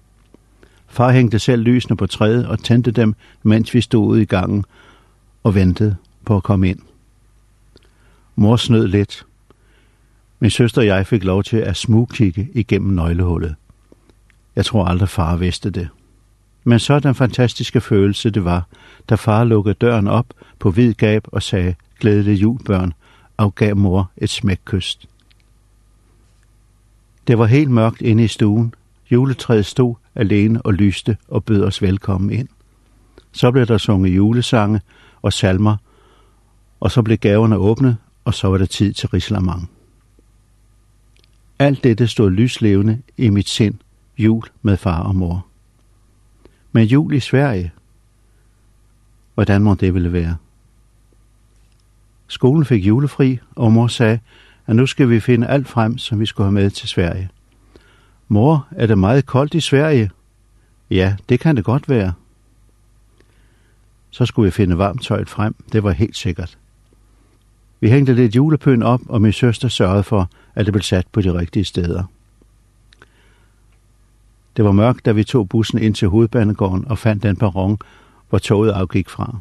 Far 0.89 1.13
hængte 1.13 1.39
selv 1.39 1.63
lysene 1.63 1.97
på 1.97 2.07
træet 2.07 2.47
og 2.47 2.59
tændte 2.59 2.91
dem, 2.91 3.15
mens 3.43 3.75
vi 3.75 3.81
stod 3.81 4.07
ude 4.07 4.23
i 4.23 4.25
gangen 4.25 4.65
og 5.43 5.55
ventede 5.55 5.97
på 6.25 6.37
at 6.37 6.43
komme 6.43 6.69
ind. 6.69 6.79
Mor 8.37 8.57
snød 8.57 8.87
lidt, 8.89 9.26
Min 10.41 10.51
søster 10.51 10.81
og 10.81 10.87
jeg 10.87 11.07
fik 11.07 11.25
lov 11.25 11.43
til 11.43 11.57
at 11.57 11.77
smugkigge 11.77 12.49
igennem 12.53 12.95
nøglehullet. 12.95 13.55
Jeg 14.57 14.65
tror 14.65 14.85
aldrig, 14.85 15.09
far 15.09 15.37
vidste 15.37 15.71
det. 15.71 15.89
Men 16.65 16.79
så 16.79 17.01
den 17.01 17.15
fantastiske 17.15 17.81
følelse 17.81 18.31
det 18.31 18.45
var, 18.45 18.67
da 19.09 19.15
far 19.15 19.45
lukkede 19.45 19.75
døren 19.75 20.09
op 20.09 20.27
på 20.59 20.71
hvid 20.71 20.95
gab 20.95 21.25
og 21.33 21.43
sagde, 21.43 21.75
glædelig 22.01 22.43
jul, 22.43 22.65
børn, 22.65 22.93
og 23.37 23.55
gav 23.55 23.77
mor 23.77 24.11
et 24.17 24.31
smækkyst. 24.31 25.09
Det 27.27 27.39
var 27.39 27.47
helt 27.47 27.71
mørkt 27.71 28.03
inde 28.03 28.25
i 28.25 28.29
stuen. 28.29 28.75
Juletræet 29.11 29.67
stod 29.67 29.95
alene 30.15 30.63
og 30.63 30.75
lyste 30.75 31.17
og 31.29 31.45
bød 31.45 31.63
os 31.63 31.83
velkommen 31.83 32.31
ind. 32.31 32.49
Så 33.33 33.51
blev 33.51 33.67
der 33.67 33.79
sunget 33.79 34.17
julesange 34.17 34.81
og 35.23 35.33
salmer, 35.33 35.77
og 36.81 36.91
så 36.91 37.03
blev 37.03 37.19
gaverne 37.19 37.57
åbnet, 37.57 37.97
og 38.25 38.35
så 38.35 38.49
var 38.49 38.59
det 38.59 38.71
tid 38.71 38.93
til 38.93 39.09
rislamang. 39.09 39.71
Alt 41.59 41.85
dette 41.85 42.07
stod 42.07 42.31
lyslevende 42.31 43.03
i 43.17 43.29
mit 43.29 43.49
sind, 43.49 43.75
jul 44.19 44.45
med 44.63 44.77
far 44.77 45.03
og 45.03 45.17
mor. 45.17 45.47
Men 46.73 46.87
jul 46.87 47.13
i 47.13 47.21
Sverige, 47.21 47.73
hvordan 49.35 49.63
må 49.63 49.75
det 49.75 49.95
ville 49.95 50.13
være? 50.13 50.37
Skolen 52.29 52.65
fik 52.65 52.87
julefri, 52.87 53.39
og 53.55 53.73
mor 53.73 53.87
sagde, 53.87 54.19
at 54.67 54.77
nu 54.77 54.87
skal 54.87 55.11
vi 55.11 55.21
finde 55.21 55.47
alt 55.47 55.69
frem, 55.69 55.99
som 55.99 56.21
vi 56.21 56.27
skulle 56.27 56.45
have 56.45 56.53
med 56.53 56.71
til 56.71 56.89
Sverige. 56.89 57.31
Mor, 58.29 58.69
er 58.71 58.87
det 58.87 58.99
meget 58.99 59.27
koldt 59.27 59.55
i 59.55 59.61
Sverige? 59.61 60.11
Ja, 60.91 61.17
det 61.29 61.41
kan 61.41 61.57
det 61.57 61.65
godt 61.65 61.89
være. 61.89 62.13
Så 64.11 64.27
skulle 64.27 64.47
vi 64.47 64.51
finde 64.51 64.79
varmt 64.79 65.03
tøjet 65.03 65.29
frem, 65.29 65.55
det 65.73 65.83
var 65.83 65.91
helt 65.91 66.17
sikkert. 66.17 66.59
Vi 67.81 67.91
hængte 67.91 68.15
lidt 68.15 68.37
julepøn 68.37 68.83
op, 68.83 69.01
og 69.09 69.23
min 69.23 69.33
søster 69.33 69.69
sørgede 69.69 70.03
for, 70.03 70.31
at 70.55 70.67
det 70.67 70.73
blev 70.73 70.83
sat 70.83 71.07
på 71.13 71.21
de 71.21 71.39
rigtige 71.39 71.65
steder. 71.65 72.05
Det 74.57 74.65
var 74.65 74.73
mørkt, 74.73 75.07
da 75.07 75.13
vi 75.13 75.25
tog 75.25 75.49
bussen 75.49 75.79
ind 75.79 75.95
til 75.95 76.09
hovedbanegården 76.09 76.85
og 76.89 76.99
fandt 76.99 77.23
den 77.23 77.37
perron, 77.37 77.79
hvor 78.29 78.39
toget 78.39 78.73
afgik 78.73 79.09
fra. 79.09 79.39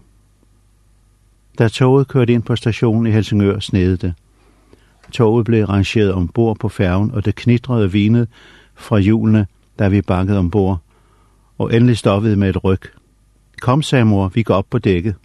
Da 1.60 1.68
toget 1.68 2.08
kørte 2.08 2.34
ind 2.34 2.44
på 2.44 2.56
stationen 2.56 3.08
i 3.08 3.12
Helsingør, 3.12 3.60
snedede 3.60 3.98
det. 3.98 4.14
Toget 5.12 5.46
blev 5.46 5.66
rangeret 5.66 6.14
ombord 6.14 6.60
på 6.60 6.70
færgen, 6.70 7.12
og 7.12 7.26
det 7.26 7.36
knitrede 7.36 7.92
vinet 7.92 8.28
fra 8.76 9.00
hjulene, 9.00 9.48
da 9.80 9.88
vi 9.88 10.02
bakkede 10.02 10.40
ombord, 10.40 10.80
og 11.58 11.76
endelig 11.76 11.98
stoppede 11.98 12.36
med 12.36 12.50
et 12.50 12.64
ryg. 12.64 12.82
Kom, 13.62 13.82
sagde 13.82 14.06
mor, 14.06 14.28
vi 14.28 14.44
går 14.44 14.56
op 14.56 14.66
på 14.70 14.78
dækket. 14.78 15.16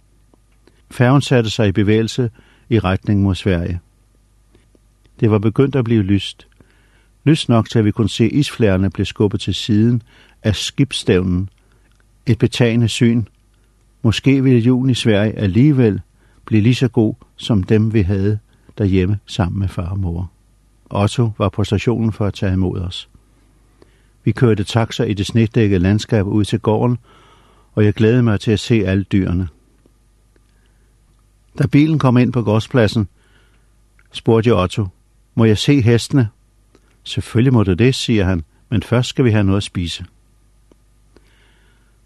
Færgen 0.91 1.21
satte 1.21 1.49
sig 1.49 1.67
i 1.67 1.71
bevægelse, 1.71 2.29
i 2.71 2.79
retning 2.79 3.21
mod 3.21 3.35
Sverige. 3.35 3.79
Det 5.19 5.31
var 5.31 5.39
begyndt 5.39 5.75
at 5.75 5.83
blive 5.83 6.03
lyst. 6.03 6.47
Lyst 7.23 7.49
nok 7.49 7.69
til 7.69 7.79
at 7.79 7.85
vi 7.85 7.91
kunne 7.91 8.09
se 8.09 8.29
isflærene 8.29 8.89
blive 8.89 9.05
skubbet 9.05 9.41
til 9.41 9.55
siden 9.55 10.01
af 10.43 10.55
skibstævnen. 10.55 11.49
Et 12.25 12.37
betagende 12.37 12.87
syn. 12.87 13.23
Måske 14.01 14.43
ville 14.43 14.59
julen 14.59 14.89
i 14.89 14.93
Sverige 14.93 15.33
alligevel 15.33 16.01
blive 16.45 16.61
lige 16.61 16.75
så 16.75 16.87
god 16.87 17.13
som 17.37 17.63
dem 17.63 17.93
vi 17.93 18.01
havde 18.01 18.39
derhjemme 18.77 19.19
sammen 19.25 19.59
med 19.59 19.67
far 19.67 19.89
og 19.89 19.99
mor. 19.99 20.31
Otto 20.89 21.31
var 21.37 21.49
på 21.49 21.63
stationen 21.63 22.11
for 22.11 22.25
at 22.25 22.33
tage 22.33 22.53
imod 22.53 22.79
os. 22.79 23.09
Vi 24.23 24.31
kørte 24.31 24.63
taxa 24.63 25.03
i 25.03 25.13
det 25.13 25.25
snedækkede 25.25 25.79
landskab 25.79 26.27
ud 26.27 26.45
til 26.45 26.59
gården, 26.59 26.97
og 27.73 27.85
jeg 27.85 27.93
glædede 27.93 28.23
mig 28.23 28.39
til 28.39 28.51
at 28.51 28.59
se 28.59 28.85
alle 28.85 29.03
dyrene. 29.03 29.47
Da 31.57 31.67
bilen 31.67 31.99
kom 31.99 32.17
ind 32.17 32.33
på 32.33 32.41
gårdspladsen, 32.41 33.07
spurgte 34.11 34.49
jeg 34.49 34.57
Otto, 34.57 34.87
må 35.35 35.45
jeg 35.45 35.57
se 35.57 35.81
hestene? 35.81 36.29
Selvfølgelig 37.03 37.53
må 37.53 37.63
du 37.63 37.73
det, 37.73 37.95
siger 37.95 38.25
han, 38.25 38.43
men 38.69 38.83
først 38.83 39.09
skal 39.09 39.25
vi 39.25 39.31
have 39.31 39.43
noget 39.43 39.57
at 39.57 39.63
spise. 39.63 40.05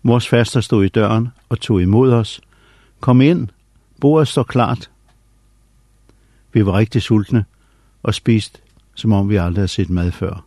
Mors 0.04 0.28
faster 0.28 0.62
stod 0.62 0.86
i 0.86 0.90
døren 0.90 1.28
og 1.50 1.60
tog 1.60 1.82
imod 1.82 2.14
os. 2.14 2.42
Kom 3.00 3.22
ind, 3.22 3.48
bordet 4.02 4.28
står 4.28 4.44
klart. 4.44 4.92
Vi 6.54 6.66
var 6.66 6.74
rigtig 6.74 7.02
sultne 7.02 7.46
og 8.04 8.14
spiste, 8.14 8.60
som 8.96 9.12
om 9.12 9.30
vi 9.30 9.36
aldrig 9.36 9.62
havde 9.62 9.68
set 9.68 9.90
mad 9.90 10.12
før. 10.12 10.46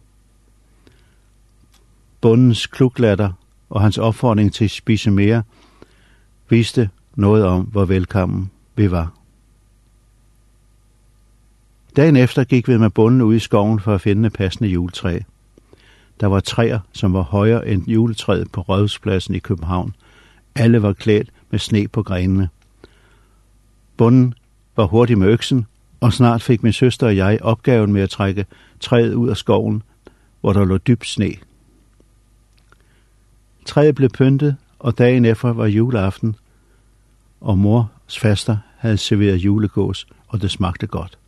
Bundens 2.20 2.66
kluglatter 2.66 3.32
og 3.70 3.82
hans 3.82 3.98
opfordring 3.98 4.52
til 4.52 4.64
at 4.64 4.70
spise 4.70 5.10
mere 5.10 5.42
viste 6.48 6.90
noget 7.16 7.44
om, 7.44 7.62
hvor 7.62 7.84
velkommen 7.84 8.50
vi 8.78 8.90
var. 8.90 9.12
Dagen 11.96 12.16
efter 12.16 12.44
gik 12.44 12.68
vi 12.68 12.78
med 12.78 12.90
bunden 12.90 13.22
ud 13.22 13.34
i 13.34 13.38
skoven 13.38 13.80
for 13.80 13.94
at 13.94 14.00
finde 14.00 14.30
passende 14.30 14.68
juletræ. 14.68 15.18
Der 16.20 16.26
var 16.26 16.40
træer, 16.40 16.80
som 16.92 17.12
var 17.12 17.22
højere 17.22 17.68
end 17.68 17.88
juletræet 17.88 18.52
på 18.52 18.60
Rødhuspladsen 18.60 19.34
i 19.34 19.38
København. 19.38 19.94
Alle 20.54 20.82
var 20.82 20.92
klædt 20.92 21.30
med 21.50 21.58
sne 21.58 21.88
på 21.88 22.02
grenene. 22.02 22.48
Bunden 23.96 24.34
var 24.76 24.84
hurtig 24.84 25.18
med 25.18 25.28
øksen, 25.28 25.66
og 26.00 26.12
snart 26.12 26.42
fik 26.42 26.62
min 26.62 26.72
søster 26.72 27.06
og 27.06 27.16
jeg 27.16 27.38
opgaven 27.42 27.92
med 27.92 28.02
at 28.02 28.10
trække 28.10 28.46
træet 28.80 29.14
ud 29.14 29.28
af 29.28 29.36
skoven, 29.36 29.82
hvor 30.40 30.52
der 30.52 30.64
lå 30.64 30.78
dyb 30.78 31.04
sne. 31.04 31.32
Træet 33.66 33.94
blev 33.94 34.08
pyntet, 34.08 34.56
og 34.78 34.98
dagen 34.98 35.24
efter 35.24 35.52
var 35.52 35.66
juleaften, 35.66 36.36
og 37.40 37.58
mors 37.58 38.18
faster 38.18 38.56
havde 38.78 38.96
serveret 38.96 39.36
julegås, 39.36 40.06
og 40.28 40.42
det 40.42 40.50
smagte 40.50 40.86
godt. 40.86 41.18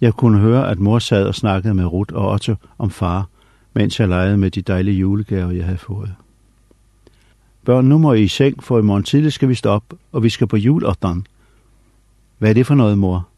Jeg 0.00 0.14
kunne 0.14 0.38
høre, 0.38 0.70
at 0.70 0.78
mor 0.78 0.98
sad 0.98 1.26
og 1.26 1.34
snakkede 1.34 1.74
med 1.74 1.84
Ruth 1.84 2.14
og 2.14 2.32
Otto 2.32 2.54
om 2.78 2.90
far, 2.90 3.28
mens 3.74 4.00
jeg 4.00 4.08
legede 4.08 4.36
med 4.36 4.50
de 4.50 4.62
dejlige 4.62 4.96
julegaver, 4.96 5.50
jeg 5.50 5.64
havde 5.64 5.78
fået. 5.78 6.14
Børn, 7.64 7.84
nu 7.84 7.98
må 7.98 8.12
I 8.12 8.22
i 8.22 8.28
seng, 8.28 8.62
for 8.62 8.78
i 8.78 8.82
morgen 8.82 9.02
tidlig 9.02 9.32
skal 9.32 9.48
vi 9.48 9.54
stå 9.54 9.70
op, 9.70 9.84
og 10.12 10.22
vi 10.22 10.28
skal 10.28 10.46
på 10.46 10.56
julotteren. 10.56 11.26
Hvad 12.38 12.50
er 12.50 12.54
det 12.54 12.66
for 12.66 12.74
noget, 12.74 12.98
mor? 12.98 13.28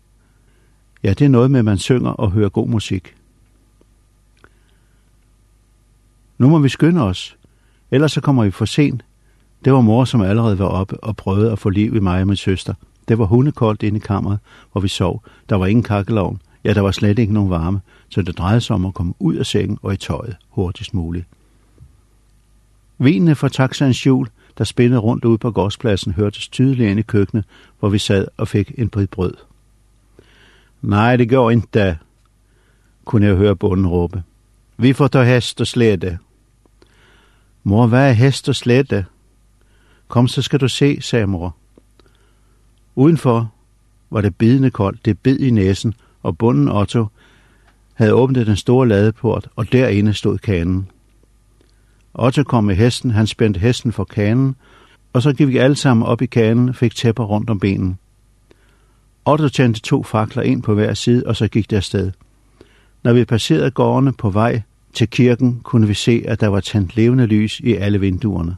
Ja, 1.03 1.09
det 1.09 1.25
er 1.25 1.29
noget 1.29 1.51
med, 1.51 1.59
at 1.59 1.65
man 1.65 1.79
synger 1.79 2.11
og 2.11 2.31
hører 2.31 2.49
god 2.49 2.69
musik. 2.69 3.15
Nu 6.39 6.49
må 6.49 6.59
vi 6.59 6.69
skynde 6.69 7.03
os, 7.03 7.37
ellers 7.91 8.13
så 8.13 8.21
kommer 8.21 8.45
vi 8.45 8.51
for 8.51 8.65
sent. 8.65 9.05
Det 9.65 9.73
var 9.73 9.81
mor, 9.81 10.05
som 10.05 10.21
allerede 10.21 10.59
var 10.59 10.67
oppe 10.67 11.05
og 11.05 11.17
prøvede 11.17 11.53
at 11.53 11.59
få 11.59 11.71
liv 11.71 11.97
i 11.97 12.01
mig 12.01 12.21
og 12.21 12.27
min 12.27 12.37
søster– 12.37 12.75
Det 13.09 13.19
var 13.19 13.25
hundekoldt 13.25 13.83
inde 13.83 13.97
i 13.97 14.01
kammeret, 14.01 14.39
hvor 14.73 14.81
vi 14.81 14.89
sov. 14.89 15.23
Der 15.49 15.57
var 15.57 15.67
ingen 15.67 15.83
kakkelovn. 15.83 16.41
Ja, 16.65 16.75
der 16.75 16.81
var 16.81 16.91
slet 16.91 17.19
ikke 17.19 17.35
nogen 17.35 17.51
varme, 17.51 17.81
så 18.09 18.23
det 18.23 18.39
drejede 18.39 18.61
sig 18.61 18.75
om 18.75 18.87
at 18.87 18.95
komme 18.95 19.15
ud 19.19 19.35
af 19.35 19.47
sengen 19.47 19.79
og 19.83 19.93
i 19.93 19.97
tøjet 19.97 20.37
hurtigst 20.49 20.95
muligt. 20.95 21.27
Vinene 22.99 23.35
fra 23.35 23.49
taxaens 23.49 24.03
hjul, 24.03 24.29
der 24.59 24.65
spændede 24.65 25.01
rundt 25.01 25.25
ude 25.25 25.39
på 25.39 25.51
gårdspladsen, 25.51 26.13
hørtes 26.13 26.49
tydeligt 26.49 26.91
ind 26.91 26.99
i 26.99 27.03
køkkenet, 27.03 27.45
hvor 27.79 27.89
vi 27.89 27.99
sad 27.99 28.27
og 28.37 28.49
fik 28.49 28.73
en 28.79 28.89
brid 28.89 29.07
brød. 29.07 29.35
Nej, 30.83 31.17
det 31.17 31.31
går 31.31 31.51
ikke 31.51 31.67
da, 31.75 31.97
kunne 33.05 33.27
jeg 33.27 33.37
høre 33.37 33.57
bunden 33.57 33.87
råbe. 33.87 34.23
Vi 34.77 34.93
får 34.93 35.07
ta 35.07 35.23
hest 35.23 35.61
og 35.61 35.67
slette. 35.67 36.19
Mor, 37.63 37.87
hvad 37.87 38.09
er 38.09 38.13
hest 38.13 38.49
og 38.49 38.55
slette? 38.55 39.07
Kom, 40.09 40.29
så 40.29 40.43
skal 40.43 40.61
du 40.61 40.69
se, 40.69 41.01
sagde 41.01 41.27
mor. 41.27 41.57
Udenfor 42.95 43.53
var 44.11 44.21
det 44.21 44.37
bidende 44.37 44.71
koldt, 44.71 45.05
det 45.05 45.19
bed 45.19 45.39
i 45.39 45.51
næsen, 45.51 45.95
og 46.23 46.39
bunden 46.39 46.69
Otto 46.69 47.07
havde 47.95 48.15
åbnet 48.15 48.47
den 48.47 48.57
store 48.57 48.89
ladeport, 48.89 49.49
og 49.57 49.73
derinde 49.73 50.15
stod 50.15 50.39
kanen. 50.39 50.89
Otto 52.15 52.43
kom 52.43 52.65
med 52.65 52.75
hesten, 52.75 53.11
han 53.11 53.27
spændte 53.27 53.61
hesten 53.61 53.93
for 53.93 54.05
kanen, 54.05 54.57
og 55.13 55.23
så 55.23 55.33
gik 55.33 55.49
vi 55.49 55.59
alle 55.59 55.77
sammen 55.77 56.07
op 56.07 56.23
i 56.23 56.27
kanen 56.27 56.69
og 56.69 56.77
fik 56.77 56.95
tæpper 56.95 57.25
rundt 57.25 57.51
om 57.51 57.61
benen. 57.61 57.99
Otto 59.25 59.49
tændte 59.49 59.81
to 59.81 60.03
fakler 60.03 60.43
ind 60.43 60.63
på 60.63 60.75
hver 60.75 60.95
side, 60.95 61.23
og 61.27 61.37
så 61.37 61.49
gik 61.49 61.71
der 61.71 61.81
sted. 61.81 62.13
Når 63.03 63.13
vi 63.13 63.25
passerede 63.25 63.71
gårdene 63.71 64.13
på 64.13 64.31
vej 64.31 64.63
til 64.93 65.09
kirken, 65.09 65.61
kunne 65.63 65.87
vi 65.87 65.95
se, 65.95 66.25
at 66.29 66.41
der 66.41 66.49
var 66.49 66.61
tændt 66.61 66.97
levende 66.97 67.27
lys 67.27 67.61
i 67.61 67.75
alle 67.75 68.01
vinduerne. 68.01 68.57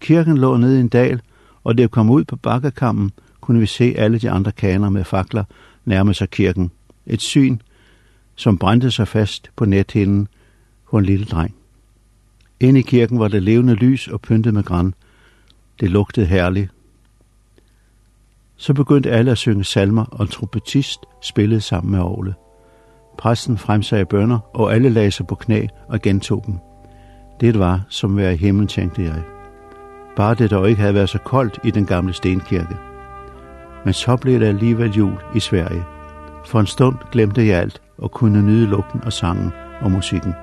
Kirken 0.00 0.38
lå 0.38 0.56
nede 0.56 0.76
i 0.76 0.80
en 0.80 0.88
dal, 0.88 1.20
og 1.64 1.78
det 1.78 1.90
kom 1.90 2.10
ud 2.10 2.24
på 2.24 2.36
bakkekammen, 2.36 3.12
kunne 3.42 3.60
vi 3.60 3.66
se 3.66 3.94
alle 3.96 4.18
de 4.18 4.30
andre 4.30 4.52
kaner 4.52 4.88
med 4.88 5.04
fakler 5.04 5.44
nærme 5.84 6.14
sig 6.14 6.30
kirken. 6.30 6.70
Et 7.06 7.20
syn, 7.20 7.58
som 8.36 8.58
brændte 8.58 8.90
sig 8.90 9.08
fast 9.08 9.50
på 9.56 9.64
nethinden 9.64 10.28
på 10.90 10.98
en 10.98 11.04
lille 11.04 11.24
dreng. 11.24 11.54
Inde 12.60 12.80
i 12.80 12.82
kirken 12.82 13.18
var 13.18 13.28
det 13.28 13.42
levende 13.42 13.74
lys 13.74 14.08
og 14.08 14.20
pyntet 14.20 14.54
med 14.54 14.62
græn. 14.62 14.94
Det 15.80 15.90
lugtede 15.90 16.26
herligt. 16.26 16.70
Så 18.56 18.74
begyndte 18.74 19.10
alle 19.10 19.30
at 19.30 19.38
synge 19.38 19.64
salmer, 19.64 20.04
og 20.04 20.22
en 20.22 20.28
trompetist 20.28 21.00
spillede 21.22 21.60
sammen 21.60 21.90
med 21.90 21.98
Aarle. 21.98 22.34
Præsten 23.18 23.58
fremsagde 23.58 24.04
bønder, 24.04 24.38
og 24.56 24.74
alle 24.74 24.90
lagde 24.90 25.10
sig 25.10 25.26
på 25.26 25.34
knæ 25.34 25.66
og 25.88 26.00
gentog 26.00 26.42
dem. 26.46 26.58
Det 27.40 27.58
var, 27.58 27.80
som 27.88 28.16
være 28.16 28.34
i 28.34 28.36
himlen, 28.36 28.68
tænkte 28.68 29.02
jeg. 29.02 29.22
Bare 30.16 30.34
det 30.34 30.50
dog 30.50 30.68
ikke 30.68 30.80
havde 30.80 30.94
været 30.94 31.08
så 31.08 31.18
koldt 31.18 31.58
i 31.64 31.70
den 31.70 31.86
gamle 31.86 32.12
stenkirke. 32.12 32.91
Men 33.84 33.94
så 33.94 34.16
blev 34.16 34.40
det 34.40 34.46
alligevel 34.46 34.90
jul 34.90 35.18
i 35.34 35.40
Sverige. 35.40 35.84
For 36.46 36.60
en 36.60 36.66
stund 36.66 36.96
glemte 37.12 37.46
jeg 37.46 37.60
alt 37.60 37.80
og 37.98 38.10
kunne 38.10 38.42
nyde 38.42 38.66
lugten 38.66 39.00
og 39.04 39.12
sangen 39.12 39.52
og 39.80 39.90
musikken. 39.90 40.34